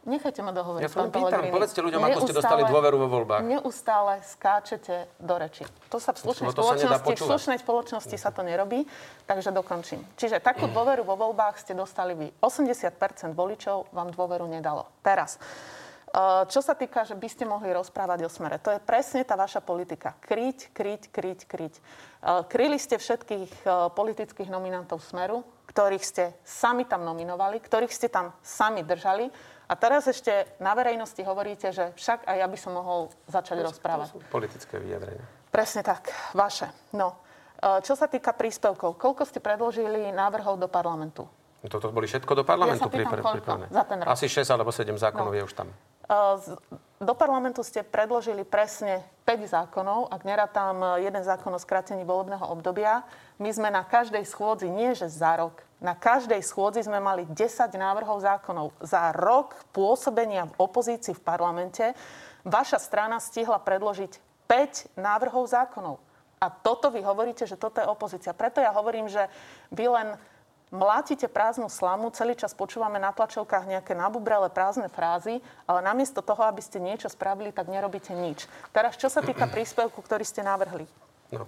[0.05, 3.41] Nechajte ma dohovoriť, ja pán pýtam, povedzte ľuďom, neustále, ako ste dostali dôveru vo voľbách.
[3.41, 5.65] Neustále skáčete do reči.
[5.89, 8.85] To sa v slušnej, spoločnosti, v slušnej spoločnosti sa to nerobí,
[9.25, 10.05] takže dokončím.
[10.21, 12.29] Čiže takú dôveru vo voľbách ste dostali vy.
[12.37, 14.85] 80% voličov vám dôveru nedalo.
[15.01, 15.41] Teraz.
[16.47, 19.59] Čo sa týka, že by ste mohli rozprávať o smere, to je presne tá vaša
[19.59, 20.15] politika.
[20.23, 21.75] Kryť, kryť, kryť, kryť.
[22.47, 28.31] Kryli ste všetkých eh, politických nominantov smeru, ktorých ste sami tam nominovali, ktorých ste tam
[28.47, 29.27] sami držali
[29.65, 33.65] a teraz ešte na verejnosti hovoríte, že však aj ja by som mohol začať to
[33.73, 34.09] rozprávať.
[34.13, 35.25] To politické vyjadrenia.
[35.49, 36.69] Presne tak, vaše.
[36.93, 37.17] No,
[37.57, 41.25] e, čo sa týka príspevkov, koľko ste predložili návrhov do parlamentu?
[41.65, 43.73] Toto boli všetko do parlamentu ja pripravené.
[43.73, 44.13] Za ten rok.
[44.13, 45.37] Asi 6 alebo 7 zákonov no.
[45.41, 45.73] je už tam.
[46.05, 46.19] E,
[47.05, 53.05] do parlamentu ste predložili presne 5 zákonov, ak tam jeden zákon o skrátení volebného obdobia.
[53.37, 57.77] My sme na každej schôdzi, nie že za rok, na každej schôdzi sme mali 10
[57.77, 58.73] návrhov zákonov.
[58.81, 61.93] Za rok pôsobenia v opozícii v parlamente
[62.41, 64.17] vaša strana stihla predložiť
[64.49, 66.01] 5 návrhov zákonov.
[66.41, 68.37] A toto vy hovoríte, že toto je opozícia.
[68.37, 69.29] Preto ja hovorím, že
[69.73, 70.17] vy len
[70.73, 76.45] mlátite prázdnu slamu, celý čas počúvame na tlačovkách nejaké nabubrele prázdne frázy, ale namiesto toho,
[76.49, 78.49] aby ste niečo spravili, tak nerobíte nič.
[78.73, 80.89] Teraz, čo sa týka príspevku, ktorý ste navrhli.
[81.35, 81.45] No.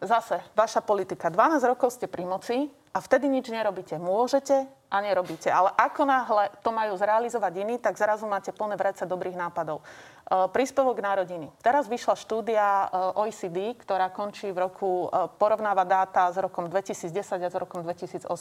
[0.00, 1.32] Zase, vaša politika.
[1.32, 4.00] 12 rokov ste pri moci, a vtedy nič nerobíte.
[4.00, 5.52] Môžete a nerobíte.
[5.52, 9.84] Ale ako náhle to majú zrealizovať iní, tak zrazu máte plné vrece dobrých nápadov.
[9.84, 11.52] E, príspevok na rodiny.
[11.60, 12.86] Teraz vyšla štúdia e,
[13.20, 18.32] OECD, ktorá končí v roku, e, porovnáva dáta s rokom 2010 a s rokom 2018.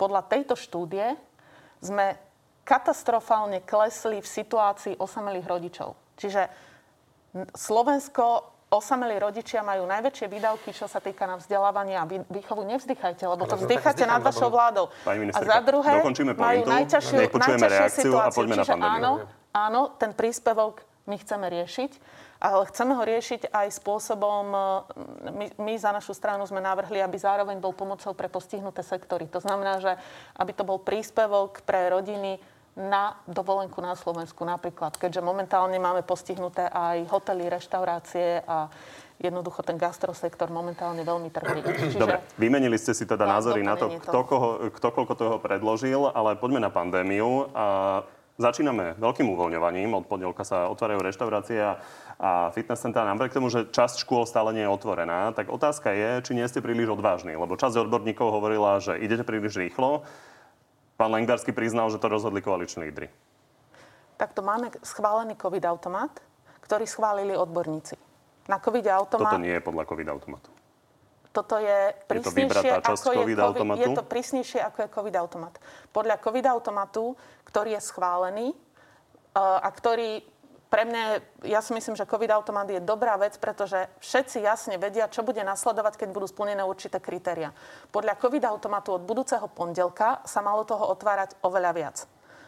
[0.00, 1.20] Podľa tejto štúdie
[1.84, 2.16] sme
[2.64, 6.00] katastrofálne klesli v situácii osamelých rodičov.
[6.16, 6.48] Čiže
[7.52, 12.62] Slovensko osamelí rodičia majú najväčšie výdavky, čo sa týka na vzdelávanie a výchovu.
[12.70, 14.88] Nevzdychajte, lebo to vzdycháte nad vašou vládou.
[15.34, 15.98] a za druhé,
[16.38, 18.46] majú najťažšiu, najťažšiu situáciu.
[18.46, 21.90] Čiže áno, áno, ten príspevok my chceme riešiť,
[22.38, 24.60] ale chceme ho riešiť aj spôsobom, e,
[25.34, 29.26] my, my za našu stranu sme navrhli, aby zároveň bol pomocou pre postihnuté sektory.
[29.34, 29.98] To znamená, že
[30.38, 32.38] aby to bol príspevok pre rodiny
[32.78, 38.70] na dovolenku na Slovensku napríklad, keďže momentálne máme postihnuté aj hotely, reštaurácie a
[39.20, 41.60] jednoducho ten gastrosektor momentálne veľmi trpí.
[41.92, 41.98] Čiže...
[42.00, 46.40] Dobre, vymenili ste si teda názory na to, kto, koho, kto koľko toho predložil, ale
[46.40, 47.52] poďme na pandémiu.
[47.52, 47.66] A
[48.40, 49.92] začíname veľkým uvoľňovaním.
[49.92, 51.76] Od pondelka sa otvárajú reštaurácie a,
[52.16, 53.04] a fitness centra.
[53.04, 56.64] Napriek tomu, že časť škôl stále nie je otvorená, tak otázka je, či nie ste
[56.64, 57.36] príliš odvážni.
[57.36, 60.08] Lebo časť odborníkov hovorila, že idete príliš rýchlo.
[61.00, 63.08] Pán Lengdarsky priznal, že to rozhodli koaliční lídry.
[64.20, 66.12] Takto máme schválený COVID-automat,
[66.60, 67.96] ktorý schválili odborníci.
[68.52, 69.32] Na COVID-automat...
[69.32, 70.52] Toto nie je podľa COVID-automatu.
[71.32, 75.54] Toto je prísnejšie, je to ako je, COVID, je to prísnejšie, ako je COVID-automat.
[75.88, 77.16] Podľa COVID-automatu,
[77.48, 80.20] ktorý je schválený uh, a ktorý
[80.70, 81.02] pre mňa,
[81.50, 85.98] ja si myslím, že COVID-automat je dobrá vec, pretože všetci jasne vedia, čo bude nasledovať,
[85.98, 87.50] keď budú splnené určité kritéria.
[87.90, 91.96] Podľa COVID-automatu od budúceho pondelka sa malo toho otvárať oveľa viac.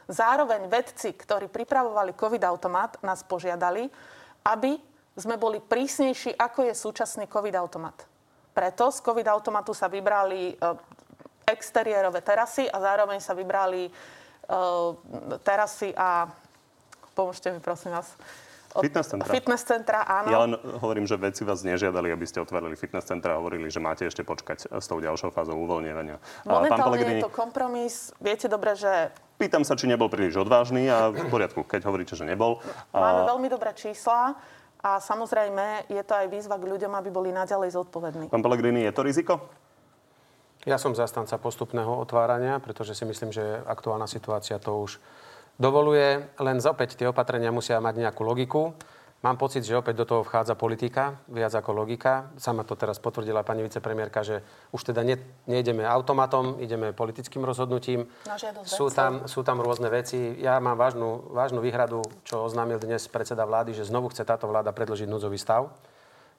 [0.06, 3.90] Zároveň vedci, ktorí pripravovali COVID-automat, nás požiadali,
[4.46, 4.78] aby
[5.18, 8.06] sme boli prísnejší, ako je súčasný COVID-automat.
[8.54, 10.54] Preto z COVID-automatu sa vybrali e,
[11.42, 13.90] exteriérové terasy a zároveň sa vybrali e,
[15.42, 16.30] terasy a
[17.12, 18.16] Pomôžte mi, prosím vás.
[18.72, 19.28] Od fitness centra.
[19.28, 20.28] Fitness centra, áno.
[20.32, 23.84] Ja len hovorím, že vedci vás nežiadali, aby ste otvorili fitness centra a hovorili, že
[23.84, 26.16] máte ešte počkať s tou ďalšou fázou uvoľnenia.
[26.48, 27.20] Momentálne Pellegrini...
[27.20, 28.16] je to kompromis.
[28.16, 29.12] Viete dobre, že...
[29.36, 32.64] Pýtam sa, či nebol príliš odvážny a v poriadku, keď hovoríte, že nebol.
[32.96, 34.40] Máme veľmi dobré čísla.
[34.82, 38.26] A samozrejme, je to aj výzva k ľuďom, aby boli naďalej zodpovední.
[38.32, 39.52] Pán Pellegrini, je to riziko?
[40.66, 44.98] Ja som zastanca postupného otvárania, pretože si myslím, že aktuálna situácia to už
[45.60, 48.72] dovoluje, len opäť tie opatrenia musia mať nejakú logiku.
[49.22, 52.34] Mám pocit, že opäť do toho vchádza politika, viac ako logika.
[52.42, 54.42] Sama to teraz potvrdila pani vicepremiérka, že
[54.74, 55.14] už teda ne,
[55.46, 58.10] nejdeme automatom, ideme politickým rozhodnutím.
[58.66, 60.34] Sú tam, sú tam rôzne veci.
[60.42, 64.74] Ja mám vážnu, vážnu výhradu, čo oznámil dnes predseda vlády, že znovu chce táto vláda
[64.74, 65.70] predložiť núdzový stav.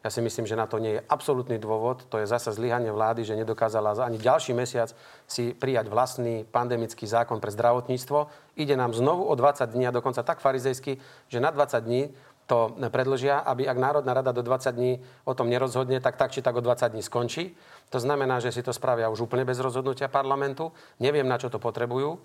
[0.04, 2.04] Ja si myslím, že na to nie je absolútny dôvod.
[2.12, 4.92] To je zasa zlyhanie vlády, že nedokázala za ani ďalší mesiac
[5.32, 8.28] si prijať vlastný pandemický zákon pre zdravotníctvo.
[8.60, 11.00] Ide nám znovu o 20 dní a dokonca tak farizejsky,
[11.32, 12.12] že na 20 dní
[12.44, 16.44] to predložia, aby ak Národná rada do 20 dní o tom nerozhodne, tak tak či
[16.44, 17.56] tak o 20 dní skončí.
[17.88, 20.76] To znamená, že si to spravia už úplne bez rozhodnutia parlamentu.
[21.00, 22.20] Neviem, na čo to potrebujú.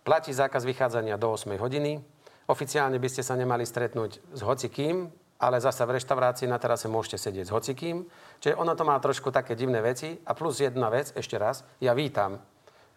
[0.00, 2.00] Platí zákaz vychádzania do 8 hodiny.
[2.48, 7.30] Oficiálne by ste sa nemali stretnúť s hocikým, ale zase v reštaurácii na terase môžete
[7.30, 8.02] sedieť s hocikým.
[8.42, 10.18] Čiže ono to má trošku také divné veci.
[10.26, 12.42] A plus jedna vec, ešte raz, ja vítam,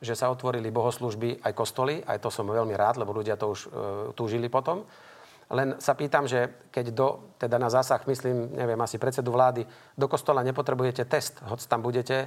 [0.01, 3.59] že sa otvorili bohoslužby aj kostoly, aj to som veľmi rád, lebo ľudia to už
[3.61, 3.69] e,
[4.17, 4.89] túžili potom.
[5.53, 10.07] Len sa pýtam, že keď do, teda na zásah, myslím, neviem, asi predsedu vlády, do
[10.09, 12.25] kostola nepotrebujete test, hoď tam budete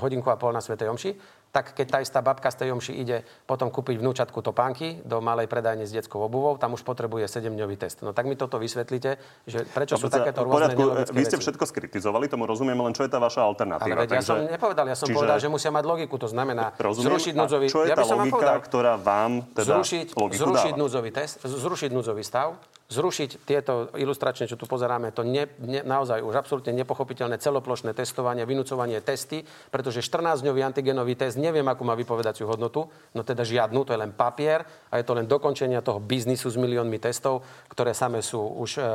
[0.00, 1.10] hodinku a pol na Svetej Omši,
[1.48, 5.48] tak keď tá istá babka z tej omši ide potom kúpiť vnúčatku topánky do malej
[5.48, 8.04] predajne s detskou obuvou, tam už potrebuje 7-dňový test.
[8.04, 9.16] No tak mi toto vysvetlíte,
[9.48, 13.10] že prečo sú takéto rôzne poriadku, Vy ste všetko skritizovali, tomu rozumiem, len čo je
[13.10, 13.96] tá vaša alternatíva.
[13.96, 14.20] Ale veď, takže...
[14.20, 15.16] ja som nepovedal, ja som Čiže...
[15.16, 17.66] povedal, že musia mať logiku, to znamená rozumiem, zrušiť núdzový...
[17.72, 22.20] Čo je ja tá logika, povedal, ktorá vám teda zrušiť, zrušiť núdzový test, zrušiť núdzový
[22.20, 27.92] stav, zrušiť tieto ilustračne, čo tu pozeráme, to ne, ne, naozaj už absolútne nepochopiteľné celoplošné
[27.92, 33.84] testovanie, vynúcovanie testy, pretože 14-dňový antigenový test neviem, akú má vypovedaciu hodnotu, no teda žiadnu,
[33.84, 37.92] to je len papier a je to len dokončenie toho biznisu s miliónmi testov, ktoré
[37.92, 38.88] same sú už e, e,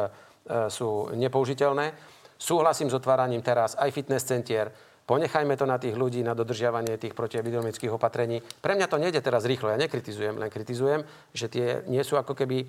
[0.73, 1.93] sú nepoužiteľné.
[2.33, 7.11] Súhlasím s otváraním teraz aj fitness centier, Ponechajme to na tých ľudí, na dodržiavanie tých
[7.11, 8.39] protiepidemických opatrení.
[8.39, 11.03] Pre mňa to nejde teraz rýchlo, ja nekritizujem, len kritizujem,
[11.35, 12.63] že tie nie sú ako keby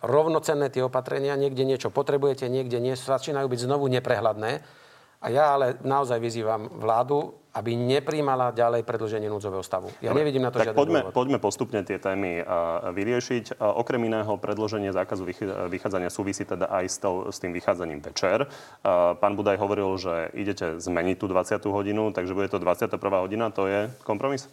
[0.00, 4.62] rovnocenné tie opatrenia, niekde niečo potrebujete, niekde nie, začínajú byť znovu neprehľadné.
[5.20, 9.90] A ja ale naozaj vyzývam vládu, aby nepríjmala ďalej predlženie núdzového stavu.
[9.98, 11.12] Ja Dobre, nevidím na to tak žiadny poďme, dôvod.
[11.12, 13.58] poďme postupne tie témy uh, vyriešiť.
[13.58, 15.26] Uh, okrem iného predloženie zákazu
[15.66, 18.46] vychádzania súvisí teda aj s, to, s tým vychádzaním večer.
[18.46, 21.58] Uh, pán Budaj hovoril, že idete zmeniť tú 20.
[21.68, 22.96] hodinu, takže bude to 21.
[23.18, 23.50] hodina.
[23.52, 24.46] To je kompromis?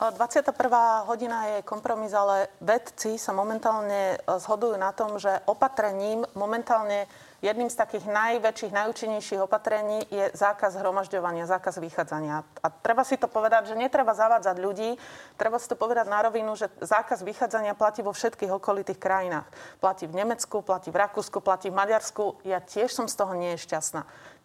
[0.00, 1.04] 21.
[1.04, 7.04] hodina je kompromis, ale vedci sa momentálne e, zhodujú na tom, že opatrením momentálne
[7.40, 12.44] Jedným z takých najväčších, najúčinnejších opatrení je zákaz hromažďovania, zákaz vychádzania.
[12.60, 15.00] A treba si to povedať, že netreba zavádzať ľudí,
[15.40, 19.48] treba si to povedať na rovinu, že zákaz vychádzania platí vo všetkých okolitých krajinách.
[19.80, 22.44] Platí v Nemecku, platí v Rakúsku, platí v Maďarsku.
[22.44, 23.56] Ja tiež som z toho nie.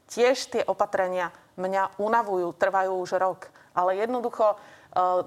[0.08, 3.52] Tiež tie opatrenia mňa unavujú, trvajú už rok.
[3.76, 4.56] Ale jednoducho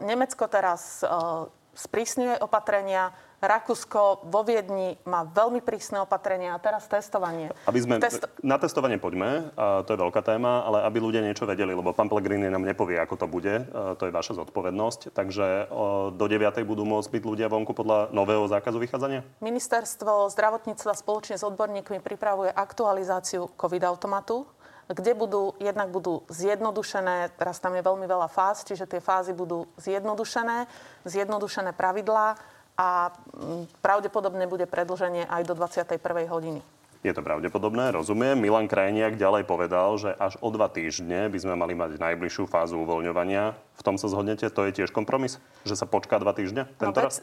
[0.01, 1.47] Nemecko teraz uh,
[1.79, 7.55] sprísňuje opatrenia, Rakúsko vo Viedni má veľmi prísne opatrenia a teraz testovanie.
[7.71, 8.27] Aby sme, Test...
[8.43, 12.11] Na testovanie poďme, a to je veľká téma, ale aby ľudia niečo vedeli, lebo pán
[12.11, 15.15] Pellegrini nám nepovie, ako to bude, to je vaša zodpovednosť.
[15.15, 15.71] Takže
[16.19, 16.67] do 9.
[16.67, 19.23] budú môcť byť ľudia vonku podľa nového zákazu vychádzania?
[19.39, 24.51] Ministerstvo zdravotníctva spoločne s odborníkmi pripravuje aktualizáciu COVID-automatu,
[24.89, 29.69] kde budú, jednak budú zjednodušené, teraz tam je veľmi veľa fáz, čiže tie fázy budú
[29.77, 30.65] zjednodušené,
[31.05, 32.41] zjednodušené pravidlá
[32.81, 36.01] a mm, pravdepodobne bude predlženie aj do 21.
[36.31, 36.61] hodiny.
[37.07, 38.35] Je to pravdepodobné, rozumiem.
[38.35, 42.83] Milan Krajniak ďalej povedal, že až o dva týždne by sme mali mať najbližšiu fázu
[42.83, 43.55] uvoľňovania.
[43.55, 44.51] V tom sa zhodnete?
[44.51, 45.39] To je tiež kompromis?
[45.63, 46.67] Že sa počká dva týždne?
[46.75, 47.23] Tento no, raz?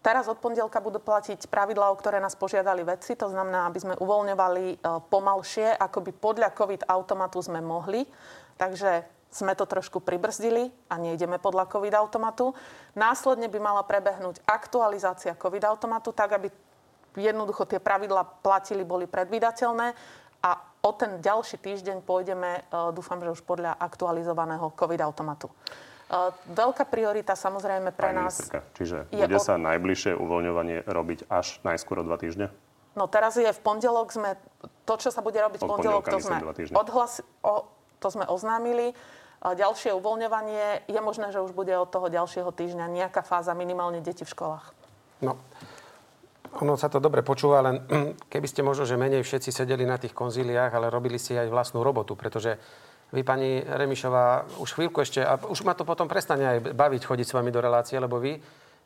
[0.00, 3.12] Teraz od pondelka budú platiť pravidlá, o ktoré nás požiadali vedci.
[3.20, 4.76] To znamená, aby sme uvoľňovali e,
[5.12, 8.08] pomalšie, ako by podľa COVID automatu sme mohli.
[8.56, 12.56] Takže sme to trošku pribrzdili a nejdeme podľa COVID automatu.
[12.96, 16.48] Následne by mala prebehnúť aktualizácia COVID automatu tak, aby
[17.20, 19.92] jednoducho tie pravidla platili, boli predvydateľné
[20.40, 22.60] a o ten ďalší týždeň pôjdeme, e,
[22.96, 25.52] dúfam, že už podľa aktualizovaného COVID automatu.
[26.50, 28.34] Veľká priorita samozrejme pre Pani nás...
[28.34, 29.42] Ministerka, čiže bude o...
[29.42, 32.50] sa najbližšie uvoľňovanie robiť až najskôr o dva týždne?
[32.98, 34.34] No teraz je v pondelok sme,
[34.82, 36.42] to, čo sa bude robiť v pondelok, to sme,
[36.74, 37.70] odhlas, o,
[38.02, 38.90] to sme oznámili
[39.40, 44.26] ďalšie uvoľňovanie, je možné, že už bude od toho ďalšieho týždňa nejaká fáza minimálne deti
[44.26, 44.66] v školách.
[45.24, 45.38] No,
[46.58, 47.80] ono sa to dobre počúva, len
[48.32, 51.86] keby ste možno, že menej všetci sedeli na tých konzíliách, ale robili si aj vlastnú
[51.86, 52.58] robotu, pretože
[53.12, 57.26] vy, pani Remišová, už chvíľku ešte, a už ma to potom prestane aj baviť chodiť
[57.26, 58.38] s vami do relácie, lebo vy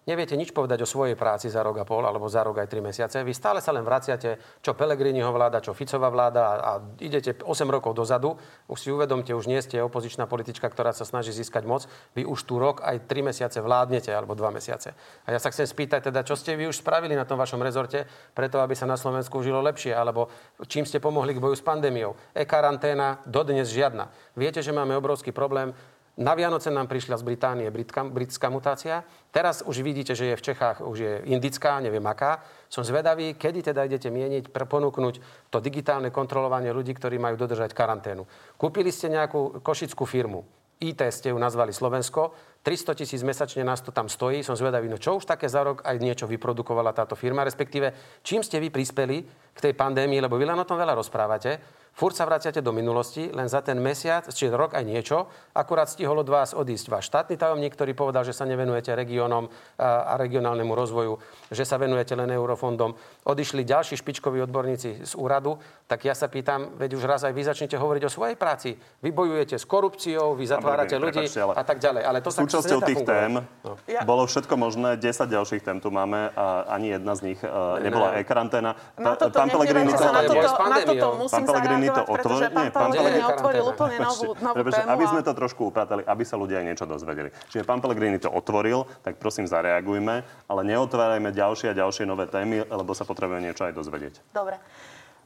[0.04, 2.80] neviete nič povedať o svojej práci za rok a pol alebo za rok aj 3
[2.80, 3.16] mesiace.
[3.24, 7.46] Vy stále sa len vraciate, čo Pelegriniho vláda, čo Ficová vláda a, a idete 8
[7.68, 8.36] rokov dozadu.
[8.68, 11.88] Už si uvedomte, už nie ste opozičná politička, ktorá sa snaží získať moc.
[12.12, 14.92] Vy už tu rok aj 3 mesiace vládnete alebo 2 mesiace.
[15.24, 18.04] A ja sa chcem spýtať teda, čo ste vy už spravili na tom vašom rezorte,
[18.36, 20.28] preto aby sa na Slovensku žilo lepšie, alebo
[20.68, 22.12] čím ste pomohli k boju s pandémiou.
[22.36, 24.12] E-karanténa, dodnes žiadna.
[24.36, 25.72] Viete, že máme obrovský problém
[26.14, 29.03] na Vianoce nám prišla z Británie britská, britská mutácia.
[29.35, 32.38] Teraz už vidíte, že je v Čechách už je indická, neviem aká.
[32.70, 35.14] Som zvedavý, kedy teda idete mieniť, ponúknuť
[35.50, 38.31] to digitálne kontrolovanie ľudí, ktorí majú dodržať karanténu.
[38.55, 40.46] Kúpili ste nejakú košickú firmu.
[40.79, 42.35] IT ste ju nazvali Slovensko.
[42.62, 44.42] 300 tisíc mesačne nás to tam stojí.
[44.46, 48.42] Som zvedavý, no čo už také za rok aj niečo vyprodukovala táto firma, respektíve čím
[48.42, 49.22] ste vy prispeli
[49.55, 53.30] k tej pandémii, lebo vy len o tom veľa rozprávate Furt sa vraciate do minulosti,
[53.30, 57.38] len za ten mesiac, či rok aj niečo, akurát stihol od vás odísť váš štátny
[57.38, 59.46] tajomník, ktorý povedal, že sa nevenujete regiónom
[59.78, 61.22] a regionálnemu rozvoju,
[61.54, 62.98] že sa venujete len eurofondom.
[63.30, 67.46] Odišli ďalší špičkoví odborníci z úradu, tak ja sa pýtam, veď už raz aj vy
[67.46, 68.74] začnete hovoriť o svojej práci.
[68.98, 72.02] Vy bojujete s korupciou, vy zatvárate ľudí a tak ďalej.
[72.02, 73.78] Ale to súčasťou tých tém no.
[74.02, 78.18] bolo všetko možné, 10 ďalších tém tu máme a ani jedna z nich uh, nebola
[78.18, 78.74] e-karanténa.
[78.98, 81.44] Pán Pellegrini to, na toto musím
[81.85, 82.49] Pellegrini to otvoril.
[82.49, 84.88] Nie, pán Pellegrini otvoril úplne novú, novú tému.
[84.88, 87.29] Aby sme to trošku upratali, aby sa ľudia aj niečo dozvedeli.
[87.53, 90.14] Čiže pán Pellegrini to otvoril, tak prosím zareagujme,
[90.49, 94.14] ale neotvárajme ďalšie a ďalšie nové témy, lebo sa potrebujeme niečo aj dozvedieť.
[94.33, 94.57] Dobre.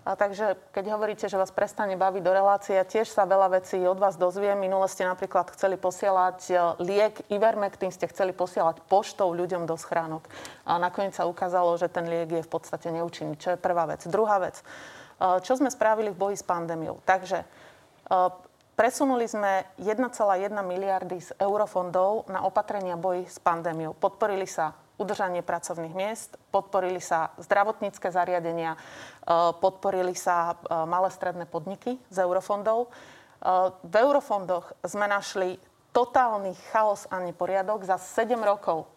[0.08, 4.00] A takže keď hovoríte, že vás prestane baviť do relácie, tiež sa veľa vecí od
[4.00, 4.56] vás dozviem.
[4.56, 10.24] Minule ste napríklad chceli posielať e, liek Ivermectin, ste chceli posielať poštou ľuďom do schránok.
[10.64, 13.36] A nakoniec sa ukázalo, že ten liek je v podstate neúčinný.
[13.36, 14.00] Čo je prvá vec.
[14.08, 14.64] Druhá vec.
[15.18, 17.02] Eh, čo sme spravili v boji s pandémiou?
[17.02, 18.46] Takže eh,
[18.78, 20.06] Presunuli sme 1,1
[20.62, 23.90] miliardy z eurofondov na opatrenia boji s pandémiou.
[23.90, 24.70] Podporili sa
[25.02, 30.54] udržanie pracovných miest, podporili sa zdravotnícke zariadenia, eh, podporili sa
[30.86, 32.94] malé stredné podniky z eurofondov.
[33.86, 35.62] V eurofondoch sme našli
[35.94, 37.86] totálny chaos a neporiadok.
[37.86, 38.90] Za 7 rokov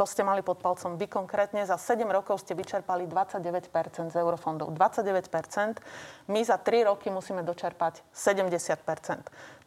[0.00, 1.68] to ste mali pod palcom vy konkrétne.
[1.68, 3.68] Za 7 rokov ste vyčerpali 29%
[4.08, 4.72] z eurofondov.
[4.72, 5.76] 29%.
[6.32, 8.80] My za 3 roky musíme dočerpať 70%.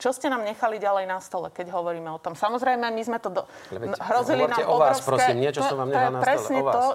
[0.02, 2.34] Čo ste nám nechali ďalej na stole, keď hovoríme o tom?
[2.34, 3.41] Samozrejme, my sme to do...
[4.10, 5.06] hrozili nám o vás, obrovské...
[5.06, 6.72] prosím, niečo som vám nechal na stole.
[6.74, 6.86] To,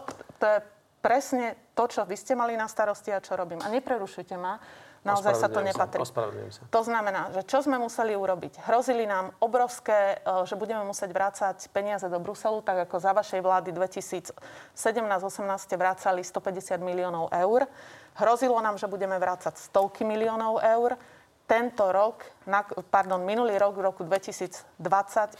[0.42, 0.58] to je
[0.98, 1.46] presne
[1.78, 3.62] to, čo vy ste mali na starosti a čo robím.
[3.62, 4.58] A neprerušujte ma.
[5.06, 6.02] Naozaj sa to nepatrí.
[6.02, 6.60] Ospravedlňujem sa.
[6.68, 8.66] To znamená, že čo sme museli urobiť?
[8.66, 13.40] Hrozili nám obrovské, e, že budeme musieť vrácať peniaze do Bruselu, tak ako za vašej
[13.40, 14.34] vlády 2017-18
[15.62, 17.70] ste vrácali 150 miliónov eur.
[18.18, 20.98] Hrozilo nám, že budeme vrácať stovky miliónov eur.
[21.48, 22.28] Tento rok,
[22.92, 24.68] pardon, minulý rok, v roku 2020,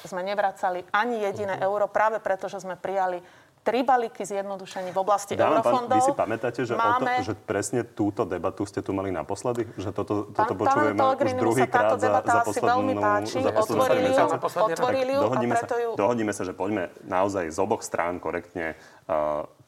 [0.09, 3.21] sme nevracali ani jediné euro, práve preto, že sme prijali
[3.69, 5.97] tri balíky zjednodušení v oblasti Dávam, pán, eurofondov.
[6.01, 7.05] vy si pamätáte, že, Máme...
[7.05, 9.69] o to, že presne túto debatu ste tu mali naposledy?
[9.77, 12.69] Že toto, Pán, toto počujeme pánu už Pellegrinimu druhý sa táto krát za, za poslednú...
[12.73, 13.39] veľmi páči.
[13.45, 14.17] za poslednú Otvorili ju,
[14.73, 15.91] otvorili ju a preto sa, ju...
[16.01, 18.98] dohodnime sa, že poďme naozaj z oboch strán korektne uh,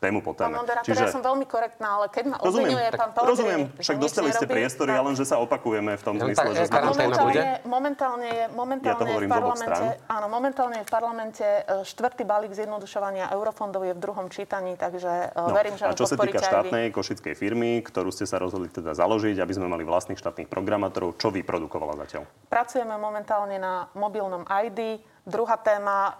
[0.00, 0.64] tému po Pán téme.
[0.64, 3.96] moderátor, ja som veľmi korektná, ale keď ma Rozumiem, obvinuje tak pán Pellegrini, rozumiem, však
[4.00, 6.80] dostali ste priestory, ale len, že sa opakujeme v tom zmysle, tak, že eh, sme...
[6.80, 10.92] Momentálne, momentálne, je, momentálne, Ja to je v hovorím oboch parlamente, áno, momentálne je v
[10.92, 15.92] parlamente e, štvrtý balík zjednodušovania eurofondov je v druhom čítaní, takže no, verím, že a
[15.92, 19.84] čo sa týka štátnej košickej firmy, ktorú ste sa rozhodli teda založiť, aby sme mali
[19.84, 22.24] vlastných štátnych programátorov, čo vyprodukovala zatiaľ?
[22.48, 25.00] Pracujeme momentálne na mobilnom ID.
[25.28, 26.16] Druhá téma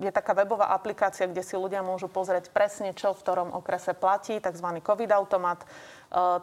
[0.00, 3.96] e, je taká webová aplikácia, kde si ľudia môžu pozrieť presne, čo v ktorom okrese
[3.96, 4.68] platí, tzv.
[4.84, 5.64] COVID-automat.
[5.64, 5.66] E,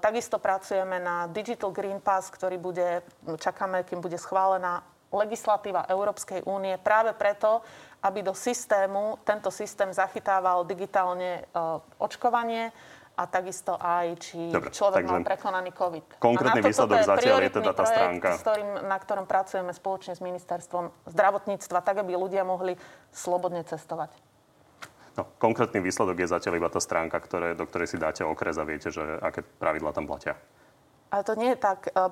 [0.01, 3.05] Takisto pracujeme na Digital Green Pass, ktorý bude,
[3.37, 4.81] čakáme, kým bude schválená
[5.13, 7.61] legislatíva Európskej únie práve preto,
[8.01, 11.61] aby do systému, tento systém zachytával digitálne e,
[12.01, 12.73] očkovanie
[13.13, 16.17] a takisto aj, či Dobre, človek mal prekonaný COVID.
[16.17, 18.29] konkrétny A na výsledok to zatiaľ je teda tá projekt, stránka.
[18.33, 22.73] S ktorým, na ktorom pracujeme spoločne s ministerstvom zdravotníctva, tak aby ľudia mohli
[23.13, 24.09] slobodne cestovať.
[25.13, 28.65] No, konkrétny výsledok je zatiaľ iba tá stránka, ktoré, do ktorej si dáte okres a
[28.65, 30.33] viete, že aké pravidlá tam platia.
[31.13, 31.93] Ale to nie je tak.
[31.93, 32.09] E,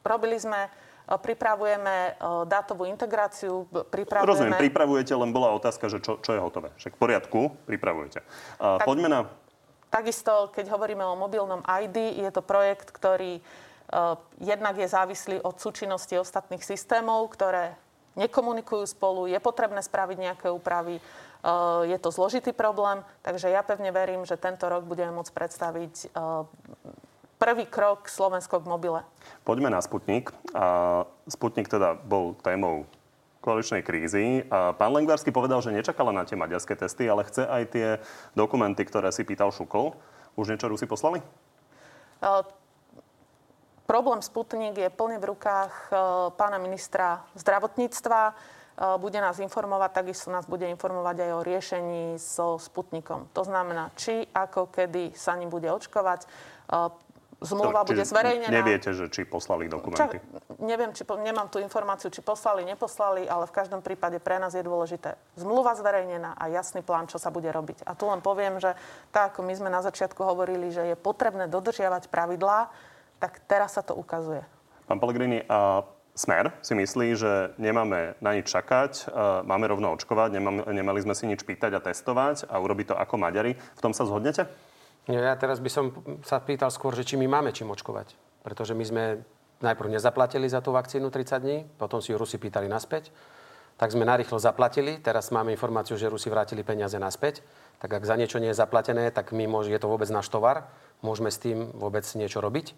[0.00, 2.10] Robili sme, e, pripravujeme e,
[2.48, 4.32] dátovú integráciu, pripravujeme...
[4.32, 6.72] Rozumiem, pripravujete, len bola otázka, že čo, čo je hotové.
[6.80, 8.24] Však v poriadku, pripravujete.
[8.56, 9.20] Tak- poďme na...
[9.86, 15.56] Takisto, keď hovoríme o mobilnom ID, je to projekt, ktorý uh, jednak je závislý od
[15.62, 17.78] súčinnosti ostatných systémov, ktoré
[18.18, 23.94] nekomunikujú spolu, je potrebné spraviť nejaké úpravy, uh, je to zložitý problém, takže ja pevne
[23.94, 26.44] verím, že tento rok budeme môcť predstaviť uh,
[27.38, 29.00] prvý krok Slovensko k mobile.
[29.44, 30.32] Poďme na Sputnik.
[31.28, 32.88] Sputnik teda bol témou
[33.46, 34.42] koaličnej krízy.
[34.50, 37.88] A pán Lengvarsky povedal, že nečakala na tie maďarské testy, ale chce aj tie
[38.34, 39.94] dokumenty, ktoré si pýtal Šukol.
[40.34, 41.22] Už niečo Rusi poslali?
[42.18, 42.42] Uh,
[43.86, 48.34] Problém Sputnik je plne v rukách uh, pána ministra zdravotníctva.
[48.34, 53.30] Uh, Bude nás informovať, takisto nás bude informovať aj o riešení so Sputnikom.
[53.32, 56.28] To znamená, či, ako, kedy sa ním bude očkovať.
[57.40, 58.52] Zmluva To- bude zverejnená.
[58.52, 60.20] Neviete, že či poslali dokumenty.
[60.20, 64.40] Čak, neviem, či po, nemám tú informáciu, či poslali, neposlali, ale v každom prípade pre
[64.40, 67.84] nás je dôležité zmluva zverejnená a jasný plán, čo sa bude robiť.
[67.84, 68.72] A tu len poviem, že
[69.12, 72.72] tak, ako my sme na začiatku hovorili, že je potrebné dodržiavať pravidlá,
[73.20, 74.44] tak teraz sa to ukazuje.
[74.88, 75.84] Pán Pellegrini, a
[76.16, 79.12] Smer si myslí, že nemáme na nič čakať,
[79.44, 83.20] máme rovno očkovať, nemám, nemali sme si nič pýtať a testovať a urobiť to ako
[83.20, 83.52] Maďari.
[83.52, 84.48] V tom sa zhodnete?
[85.12, 85.92] Nie, ja teraz by som
[86.24, 88.16] sa pýtal skôr, že či my máme čím očkovať.
[88.40, 89.02] Pretože my sme
[89.60, 93.12] najprv nezaplatili za tú vakcínu 30 dní, potom si ju Rusi pýtali naspäť.
[93.76, 97.44] Tak sme narýchlo zaplatili, teraz máme informáciu, že Rusi vrátili peniaze naspäť.
[97.76, 100.72] Tak ak za niečo nie je zaplatené, tak my môž, je to vôbec náš tovar.
[101.04, 102.72] Môžeme s tým vôbec niečo robiť.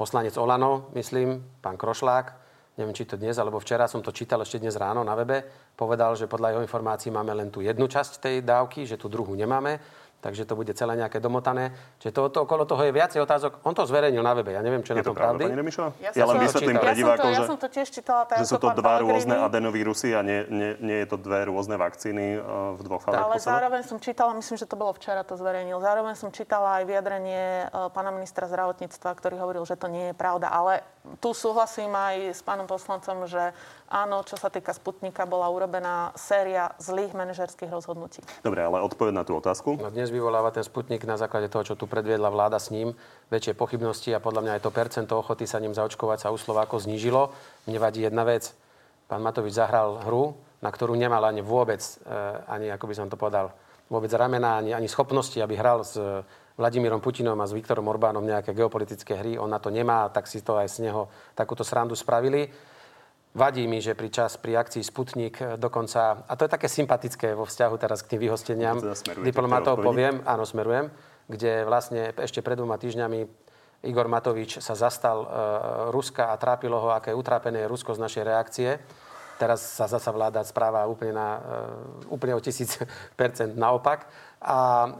[0.00, 2.32] Poslanec Olano, myslím, pán Krošlák,
[2.80, 5.44] neviem, či to dnes alebo včera, som to čítal ešte dnes ráno na webe,
[5.76, 9.36] povedal, že podľa jeho informácií máme len tú jednu časť tej dávky, že tú druhú
[9.36, 9.76] nemáme
[10.20, 11.72] takže to bude celé nejaké domotané.
[11.98, 13.64] Čiže to, to, okolo toho je viacej otázok.
[13.64, 15.42] On to zverejnil na webe, ja neviem, čo Je na to tom pravda, pravdy.
[15.48, 15.88] pani Remišová?
[15.98, 18.46] Ja Ja, som len to vysvetlím pre divákov, ja že, som to tiež čítala že
[18.46, 19.10] sú to dva Pellegrini.
[19.16, 23.24] rôzne adenovírusy a nie, nie, nie je to dve rôzne vakcíny uh, v dvoch fázach
[23.26, 25.80] Ale zároveň som čítala, myslím, že to bolo včera, to zverejnil.
[25.80, 30.14] Zároveň som čítala aj vyjadrenie e, pána ministra zdravotníctva, ktorý hovoril, že to nie je
[30.14, 30.52] pravda.
[30.52, 30.84] Ale
[31.24, 33.56] tu súhlasím aj s pánom poslancom, že
[33.88, 38.20] áno, čo sa týka Sputnika, bola urobená séria zlých manažerských rozhodnutí.
[38.44, 39.80] Dobre, ale odpoveď na tú otázku.
[39.80, 42.92] No dnes vyvoláva ten Sputnik na základe toho, čo tu predviedla vláda s ním,
[43.30, 46.84] väčšie pochybnosti a podľa mňa aj to percento ochoty sa ním zaočkovať sa u Slovákov
[46.84, 47.30] znížilo.
[47.70, 48.52] Mne vadí jedna vec.
[49.10, 52.14] Pán Matovič zahral hru, na ktorú nemal ani vôbec, e,
[52.46, 53.50] ani ako by som to povedal,
[53.90, 56.22] vôbec ramena, ani, ani schopnosti, aby hral s e,
[56.60, 59.40] Vladimírom Putinom a s Viktorom Orbánom nejaké geopolitické hry.
[59.40, 62.52] On na to nemá, tak si to aj z neho takúto srandu spravili.
[63.30, 67.30] Vadí mi, že pri čas, pri akcii Sputnik e, dokonca, a to je také sympatické
[67.38, 70.90] vo vzťahu teraz k tým vyhosteniam Teda diplomatov, poviem, áno, smerujem,
[71.30, 73.30] kde vlastne ešte pred dvoma týždňami
[73.86, 75.26] Igor Matovič sa zastal e,
[75.94, 78.70] Ruska a trápilo ho, aké utrápené je Rusko z našej reakcie.
[79.40, 82.82] Teraz sa zasa vláda správa úplne, na, e, úplne o tisíc
[83.20, 84.10] percent naopak.
[84.42, 84.90] A e,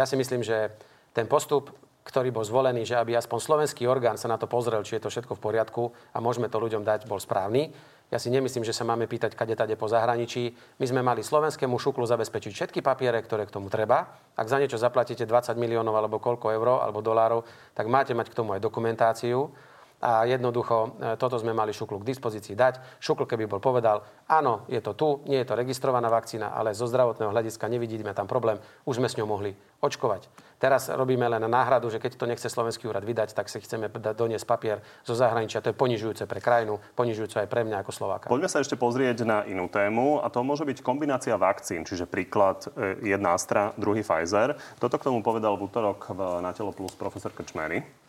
[0.00, 0.74] ja si myslím, že
[1.12, 1.70] ten postup,
[2.10, 5.12] ktorý bol zvolený, že aby aspoň slovenský orgán sa na to pozrel, či je to
[5.14, 7.70] všetko v poriadku a môžeme to ľuďom dať, bol správny.
[8.10, 10.50] Ja si nemyslím, že sa máme pýtať kade tade po zahraničí.
[10.82, 14.10] My sme mali slovenskému šuklu zabezpečiť všetky papiere, ktoré k tomu treba.
[14.34, 18.36] Ak za niečo zaplatíte 20 miliónov alebo koľko eur alebo dolárov, tak máte mať k
[18.42, 19.54] tomu aj dokumentáciu
[20.00, 22.98] a jednoducho e, toto sme mali Šuklu k dispozícii dať.
[23.04, 24.00] Šukl keby bol povedal,
[24.32, 28.24] áno, je to tu, nie je to registrovaná vakcína, ale zo zdravotného hľadiska nevidíme tam
[28.24, 28.56] problém,
[28.88, 29.52] už sme s ňou mohli
[29.84, 30.32] očkovať.
[30.60, 34.44] Teraz robíme len náhradu, že keď to nechce slovenský úrad vydať, tak si chceme doniesť
[34.44, 35.64] papier zo zahraničia.
[35.64, 38.28] To je ponižujúce pre krajinu, ponižujúce aj pre mňa ako Slováka.
[38.28, 42.68] Poďme sa ešte pozrieť na inú tému a to môže byť kombinácia vakcín, čiže príklad
[42.76, 44.52] e, jedna Astra, druhý Pfizer.
[44.76, 46.12] Toto k tomu povedal v útorok
[46.44, 47.99] na Telo Plus profesor Krčmery.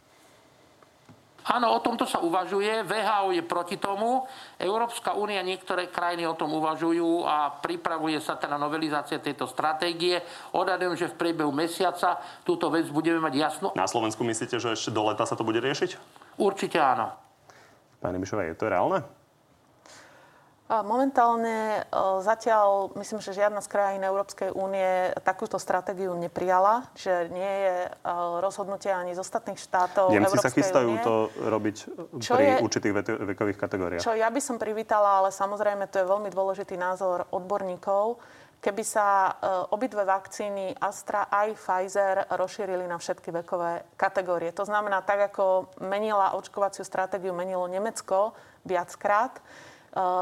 [1.47, 2.85] Áno, o tomto sa uvažuje.
[2.85, 4.25] VHO je proti tomu.
[4.61, 10.21] Európska únia, niektoré krajiny o tom uvažujú a pripravuje sa teda novelizácia tejto stratégie.
[10.53, 13.67] Odhadujem, že v priebehu mesiaca túto vec budeme mať jasno.
[13.73, 15.97] Na Slovensku myslíte, že ešte do leta sa to bude riešiť?
[16.37, 17.13] Určite áno.
[18.01, 19.20] Pani Mišová, je to reálne?
[20.71, 27.43] Momentálne e, zatiaľ myslím, že žiadna z krajín Európskej únie takúto stratégiu neprijala, že nie
[27.43, 27.89] je e,
[28.39, 31.03] rozhodnutie ani z ostatných štátov Nemci Európskej sa chystajú únie.
[31.03, 31.77] to robiť
[32.23, 32.93] čo pri je, určitých
[33.35, 33.99] vekových kategóriách.
[33.99, 38.23] Čo ja by som privítala, ale samozrejme to je veľmi dôležitý názor odborníkov,
[38.63, 39.31] keby sa e,
[39.75, 44.55] obidve vakcíny Astra aj Pfizer rozšírili na všetky vekové kategórie.
[44.55, 48.31] To znamená, tak ako menila očkovaciu stratégiu, menilo Nemecko
[48.63, 49.35] viackrát,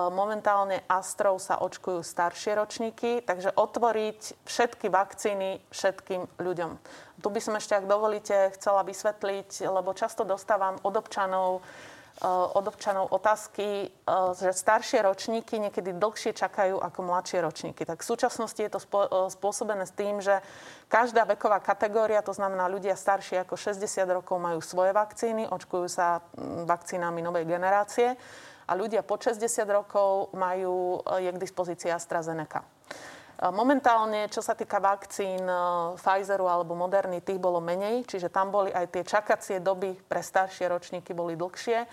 [0.10, 6.72] momentálne Astrov sa očkujú staršie ročníky, takže otvoriť všetky vakcíny všetkým ľuďom.
[7.22, 12.66] Tu by som ešte, ak dovolíte, chcela vysvetliť, lebo často dostávam od občanov eh, od
[12.66, 13.92] občanov otázky, eh,
[14.42, 17.86] že staršie ročníky niekedy dlhšie čakajú ako mladšie ročníky.
[17.86, 18.82] Tak v súčasnosti je to
[19.30, 20.42] spôsobené s tým, že
[20.90, 26.26] každá veková kategória, to znamená ľudia staršie ako 60 rokov majú svoje vakcíny, očkujú sa
[26.66, 28.18] vakcínami novej generácie
[28.70, 32.62] a ľudia po 60 rokov majú, e, je k dispozícii AstraZeneca.
[32.62, 32.66] E,
[33.50, 35.58] momentálne, čo sa týka vakcín e,
[35.98, 40.70] Pfizeru alebo Moderny, tých bolo menej, čiže tam boli aj tie čakacie doby pre staršie
[40.70, 41.90] ročníky boli dlhšie.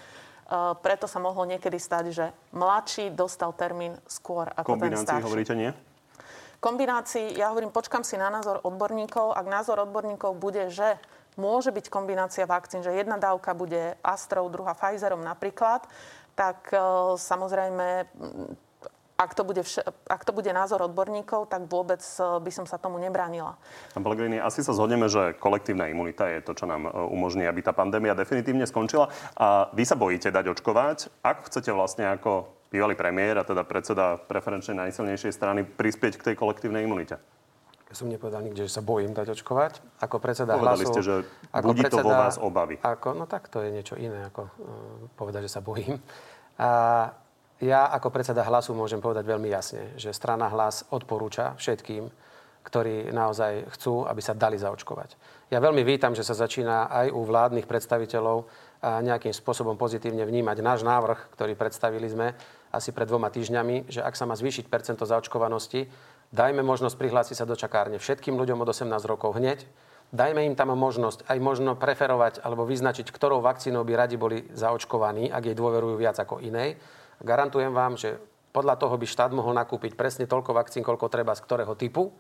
[0.79, 5.27] Preto sa mohlo niekedy stať, že mladší dostal termín skôr ako ten starší.
[5.27, 5.75] hovoríte nie?
[6.63, 9.35] Kombinácii, ja hovorím, počkam si na názor odborníkov.
[9.35, 11.03] Ak názor odborníkov bude, že
[11.35, 15.85] môže byť kombinácia vakcín, že jedna dávka bude Astrou, druhá Pfizerom napríklad,
[16.37, 16.79] tak e,
[17.17, 18.07] samozrejme
[19.17, 22.77] ak to, bude vš- ak to bude názor odborníkov, tak vôbec e, by som sa
[22.77, 23.57] tomu nebránila.
[23.97, 27.65] Pán Pellegrini, asi sa zhodneme, že kolektívna imunita je to, čo nám e, umožní, aby
[27.65, 29.09] tá pandémia definitívne skončila.
[29.41, 31.25] A vy sa bojíte dať očkovať.
[31.25, 36.35] Ak chcete vlastne ako bývalý premiér a teda predseda preferenčnej najsilnejšej strany prispieť k tej
[36.37, 37.17] kolektívnej imunite?
[37.97, 39.81] Som nepovedal nikde, že sa bojím dať očkovať.
[40.05, 40.93] Ako predseda Povedali hlasu...
[40.93, 41.15] ste, že
[41.49, 42.77] ako budí predseda, to vo vás obavy.
[42.77, 44.53] Ako, no tak to je niečo iné, ako uh,
[45.17, 45.97] povedať, že sa bojím.
[46.61, 46.69] A
[47.65, 52.13] ja ako predseda hlasu môžem povedať veľmi jasne, že strana hlas odporúča všetkým,
[52.69, 55.17] ktorí naozaj chcú, aby sa dali zaočkovať.
[55.49, 58.45] Ja veľmi vítam, že sa začína aj u vládnych predstaviteľov
[58.83, 62.37] nejakým spôsobom pozitívne vnímať náš návrh, ktorý predstavili sme
[62.75, 65.89] asi pred dvoma týždňami, že ak sa má zvýšiť percento zaočkovanosti,
[66.35, 69.63] Dajme možnosť prihlásiť sa do čakárne všetkým ľuďom od 18 rokov hneď.
[70.15, 75.31] Dajme im tam možnosť aj možno preferovať alebo vyznačiť, ktorou vakcínou by radi boli zaočkovaní,
[75.35, 76.79] ak jej dôverujú viac ako inej.
[77.23, 78.19] Garantujem vám, že
[78.55, 82.15] podľa toho by štát mohol nakúpiť presne toľko vakcín, koľko treba z ktorého typu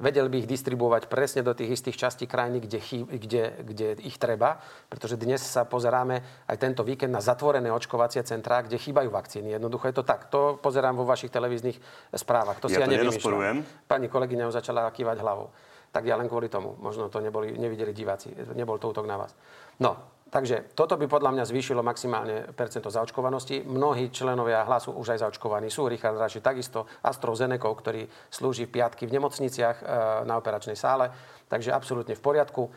[0.00, 4.56] vedel by ich distribuovať presne do tých istých častí krajiny, kde, kde, kde ich treba,
[4.88, 9.54] pretože dnes sa pozeráme aj tento víkend na zatvorené očkovacie centrá, kde chýbajú vakcíny.
[9.54, 10.32] Jednoducho je to tak.
[10.32, 11.76] To pozerám vo vašich televíznych
[12.16, 12.58] správach.
[12.64, 13.86] To si ja, ja nevymýšľam.
[13.86, 15.52] Pani kolegyňa už začala kývať hlavou.
[15.90, 16.78] Tak ja len kvôli tomu.
[16.78, 18.30] Možno to neboli, nevideli diváci.
[18.54, 19.34] Nebol to útok na vás.
[19.82, 23.66] No, Takže toto by podľa mňa zvýšilo maximálne percento zaočkovanosti.
[23.66, 25.90] Mnohí členovia hlasu už aj zaočkovaní sú.
[25.90, 29.84] Richard Raši takisto, AstraZeneca, ktorý slúži v piatky v nemocniciach e,
[30.30, 31.10] na operačnej sále.
[31.50, 32.70] Takže absolútne v poriadku.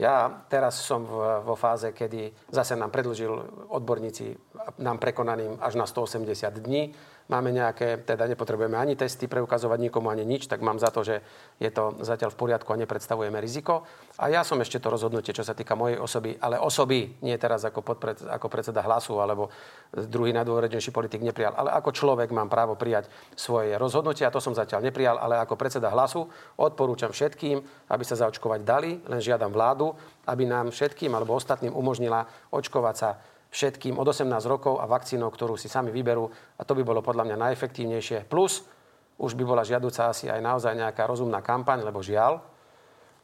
[0.00, 1.04] Ja teraz som
[1.44, 3.36] vo fáze, kedy zase nám predlžil
[3.68, 4.32] odborníci
[4.80, 6.24] nám prekonaným až na 180
[6.64, 6.96] dní
[7.30, 11.22] máme nejaké, teda nepotrebujeme ani testy preukazovať nikomu, ani nič, tak mám za to, že
[11.62, 13.86] je to zatiaľ v poriadku a nepredstavujeme riziko.
[14.18, 17.62] A ja som ešte to rozhodnutie, čo sa týka mojej osoby, ale osoby, nie teraz
[17.62, 19.54] ako, podpred, ako predseda hlasu alebo
[19.94, 23.06] druhý najdôvodnejší politik neprijal, ale ako človek mám právo prijať
[23.38, 26.26] svoje rozhodnutie a to som zatiaľ neprijal, ale ako predseda hlasu
[26.58, 29.94] odporúčam všetkým, aby sa zaočkovať dali, len žiadam vládu,
[30.26, 33.10] aby nám všetkým alebo ostatným umožnila očkovať sa
[33.50, 36.30] všetkým od 18 rokov a vakcínou, ktorú si sami vyberú.
[36.58, 38.30] A to by bolo podľa mňa najefektívnejšie.
[38.30, 38.62] Plus
[39.20, 42.40] už by bola žiaduca asi aj naozaj nejaká rozumná kampaň, lebo žiaľ,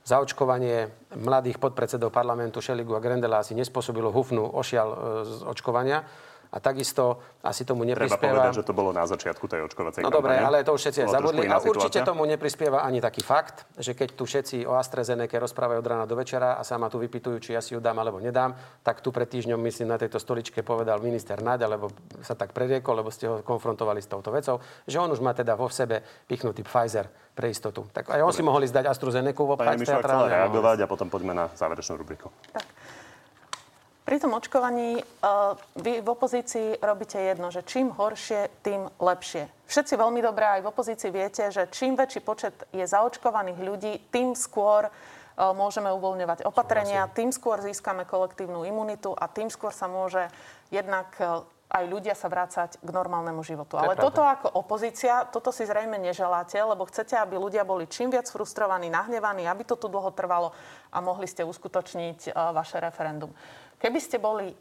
[0.06, 4.96] zaočkovanie mladých podpredsedov parlamentu Šeligu a Grendela asi nespôsobilo hufnú ošial e,
[5.26, 6.06] z očkovania.
[6.52, 8.18] A takisto asi tomu neprispieva...
[8.20, 11.00] Treba povedať, že to bolo na začiatku tej očkovacej No dobre, ale to už všetci
[11.06, 11.44] aj zabudli.
[11.46, 12.06] A určite situácia.
[12.06, 16.14] tomu neprispieva ani taký fakt, že keď tu všetci o AstraZeneca rozprávajú od rána do
[16.14, 19.10] večera a sa ma tu vypitujú, či ja si ju dám alebo nedám, tak tu
[19.10, 21.90] pred týždňom, myslím, na tejto stoličke povedal minister Naď, alebo
[22.22, 25.54] sa tak preriekol, lebo ste ho konfrontovali s touto vecou, že on už má teda
[25.54, 27.84] vo sebe pichnutý Pfizer pre istotu.
[27.92, 31.12] Tak aj on si mohol ísť dať AstraZeneca vo Pani Mišová chcela reagovať a potom
[31.12, 32.32] poďme na záverečnú rubriku.
[34.06, 39.50] Pri tom očkovaní uh, vy v opozícii robíte jedno, že čím horšie, tým lepšie.
[39.66, 44.38] Všetci veľmi dobre aj v opozícii viete, že čím väčší počet je zaočkovaných ľudí, tým
[44.38, 50.30] skôr uh, môžeme uvoľňovať opatrenia, tým skôr získame kolektívnu imunitu a tým skôr sa môže
[50.70, 53.74] jednak uh, aj ľudia sa vrácať k normálnemu životu.
[53.74, 58.30] Ale toto ako opozícia, toto si zrejme neželáte, lebo chcete, aby ľudia boli čím viac
[58.30, 60.54] frustrovaní, nahnevaní, aby to tu dlho trvalo
[60.94, 63.34] a mohli ste uskutočniť vaše referendum.
[63.76, 64.56] Keby ste boli,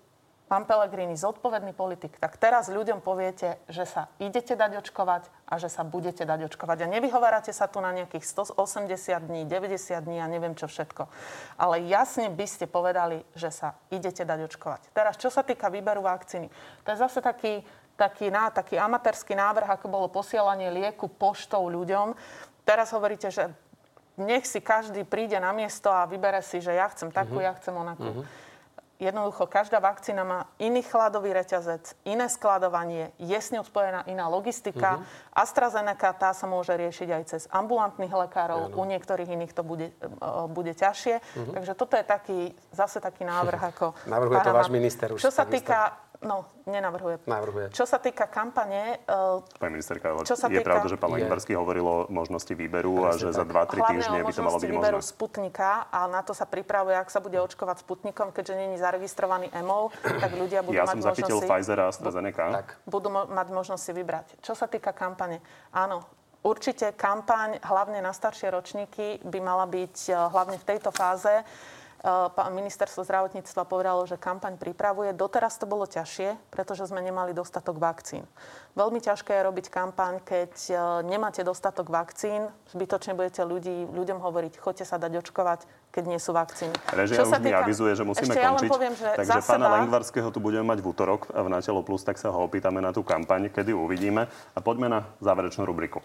[0.45, 5.71] pán Pellegrini, zodpovedný politik, tak teraz ľuďom poviete, že sa idete dať očkovať a že
[5.71, 6.85] sa budete dať očkovať.
[6.85, 8.91] A nevyhovárate sa tu na nejakých 180
[9.25, 11.07] dní, 90 dní a neviem čo všetko.
[11.57, 14.81] Ale jasne by ste povedali, že sa idete dať očkovať.
[14.93, 16.51] Teraz, čo sa týka výberu vakcíny,
[16.85, 17.65] to je zase taký,
[17.97, 22.13] taký, ná, taký amatérsky návrh, ako bolo posielanie lieku poštou ľuďom.
[22.67, 23.49] Teraz hovoríte, že
[24.15, 27.75] nech si každý príde na miesto a vybere si, že ja chcem takú, ja chcem
[27.75, 28.23] onakú.
[28.95, 35.03] Jednoducho, každá vakcína má iný chladový reťazec, iné skladovanie, je s ňou spojená iná logistika.
[35.35, 40.07] AstraZeneca, tá sa môže riešiť aj cez ambulantných lekárov, u niektorých iných to bude, e,
[40.47, 41.19] bude ťažšie.
[41.35, 42.39] Takže toto je taký,
[42.71, 43.85] zase taký návrh ako...
[44.07, 45.99] Navrhuje to váš minister už Čo sa týka...
[46.25, 47.21] No, nenavrhuje.
[47.29, 47.69] Navrhuje.
[47.69, 51.13] Čo sa týka kampane, e, Pani ministerka, Čo sa je týka- pravda, že pán.
[51.13, 54.65] Lengvarský hovoril o možnosti výberu a že za 2-3 Hlavne týždne by to malo možnosti
[54.65, 55.11] byť výberu možné.
[55.13, 59.93] Sputnika a na to sa pripravuje, ak sa bude očkovať Sputnikom, keďže není zaregistrovaný EMO,
[60.01, 62.43] tak ľudia budú Ja mať som možnosť zachytil si, Pfizer a AstraZeneca.
[62.65, 62.67] Tak.
[62.89, 64.25] budú mo- mať možnosť si vybrať.
[64.41, 66.01] Čo sa týka kampane, áno,
[66.41, 71.45] určite kampaň, hlavne na staršie ročníky, by mala byť eh, hlavne v tejto fáze.
[72.05, 75.09] Eh, ministerstvo zdravotníctva povedalo, že kampaň pripravuje.
[75.15, 78.29] Doteraz to bolo ťažšie, pretože sme nemali dostatok vakcín.
[78.77, 82.51] Veľmi ťažké je robiť kampaň, keď eh, nemáte dostatok vakcín.
[82.69, 86.77] Zbytočne budete ľudí, ľuďom hovoriť, choďte sa dať očkovať, keď nie sú vakcíny.
[86.93, 88.69] Režia Čo už mi týka- avizuje, že musíme Ešte ja končiť.
[88.69, 91.81] poviem, že Takže za pána seba- Lengvarského tu budeme mať v útorok v Na telo
[91.81, 94.29] plus, tak sa ho opýtame na tú kampaň, kedy ju uvidíme.
[94.53, 96.03] A poďme na záverečnú rubriku.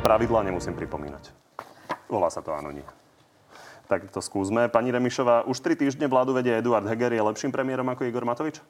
[0.00, 1.41] Pravidlá nemusím pripomínať.
[2.12, 2.84] Volá sa to áno, nie.
[3.88, 4.68] Tak to skúsme.
[4.68, 7.08] Pani Remišová, už tri týždne vládu vedie Eduard Heger.
[7.08, 8.60] Je lepším premiérom ako Igor Matovič?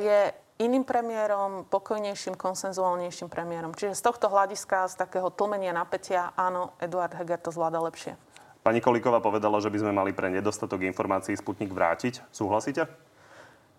[0.00, 0.32] Je
[0.64, 3.76] iným premiérom, pokojnejším, konsenzuálnejším premiérom.
[3.76, 8.16] Čiže z tohto hľadiska, z takého tlmenia napätia, áno, Eduard Heger to zvláda lepšie.
[8.64, 12.24] Pani Kolíková povedala, že by sme mali pre nedostatok informácií Sputnik vrátiť.
[12.32, 12.88] Súhlasíte?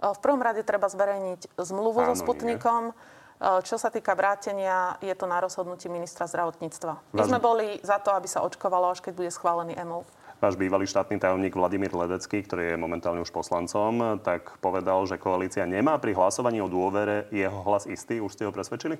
[0.02, 2.94] V prvom rade treba zverejniť zmluvu Áno, so Sputnikom.
[2.94, 6.94] Uh, Čo sa týka vrátenia, je to na rozhodnutí ministra zdravotníctva.
[7.18, 10.06] My Váš- sme boli za to, aby sa očkovalo, až keď bude schválený EMO.
[10.38, 15.66] Váš bývalý štátny tajomník Vladimír Ledecký, ktorý je momentálne už poslancom, tak povedal, že koalícia
[15.66, 18.22] nemá pri hlasovaní o dôvere jeho hlas istý.
[18.22, 18.98] Už ste ho presvedčili?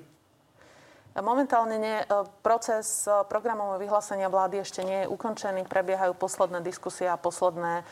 [1.12, 1.98] Momentálne nie.
[2.46, 5.66] Proces programového vyhlásenia vlády ešte nie je ukončený.
[5.68, 7.84] Prebiehajú posledné diskusie a posledné,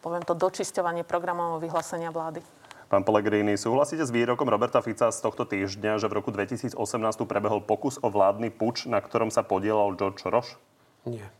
[0.00, 2.42] poviem to, dočisťovanie programového vyhlásenia vlády.
[2.90, 6.74] Pán Pellegrini, súhlasíte s výrokom Roberta Fica z tohto týždňa, že v roku 2018
[7.14, 10.58] tu prebehol pokus o vládny puč, na ktorom sa podielal George Roš?
[11.06, 11.30] Nie.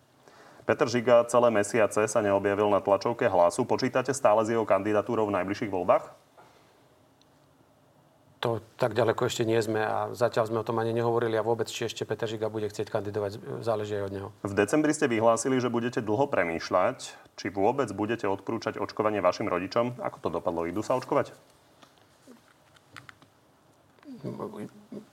[0.63, 3.67] Peter Žiga celé mesiace sa neobjavil na tlačovke hlasu.
[3.67, 6.15] Počítate stále s jeho kandidatúrou v najbližších voľbách?
[8.47, 11.67] To tak ďaleko ešte nie sme a zatiaľ sme o tom ani nehovorili a vôbec,
[11.67, 14.29] či ešte Peter Žiga bude chcieť kandidovať, záleží aj od neho.
[14.47, 19.97] V decembri ste vyhlásili, že budete dlho premýšľať, či vôbec budete odporúčať očkovanie vašim rodičom.
[20.05, 20.69] Ako to dopadlo?
[20.69, 21.33] Idú sa očkovať?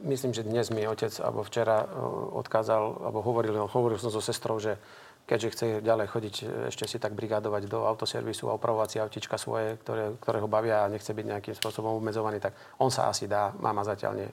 [0.03, 1.87] Myslím, že dnes mi otec, alebo včera e,
[2.35, 4.75] odkázal, alebo hovoril, hovoril som so sestrou, že
[5.23, 9.39] keďže chce ďalej chodiť, e, ešte si tak brigádovať do autoservisu a opravovať si autička
[9.39, 13.31] svoje, ktoré, ktoré ho bavia a nechce byť nejakým spôsobom obmedzovaný, tak on sa asi
[13.31, 14.29] dá, mama zatiaľ nie.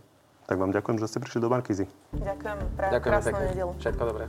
[0.50, 1.86] Tak vám ďakujem, že ste prišli do Markízy.
[2.18, 2.58] Ďakujem.
[2.74, 3.46] Pre Ďakujeme krásnu pekne.
[3.54, 3.72] nedelu.
[3.78, 4.24] Všetko dobré.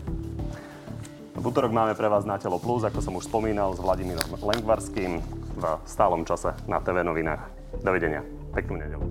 [1.45, 5.21] V útorok máme pre vás na Telo Plus, ako som už spomínal, s Vladimírom Lengvarským
[5.53, 7.37] v stálom čase na TV novinách.
[7.85, 8.25] Dovidenia.
[8.49, 9.05] Peknú nedelu.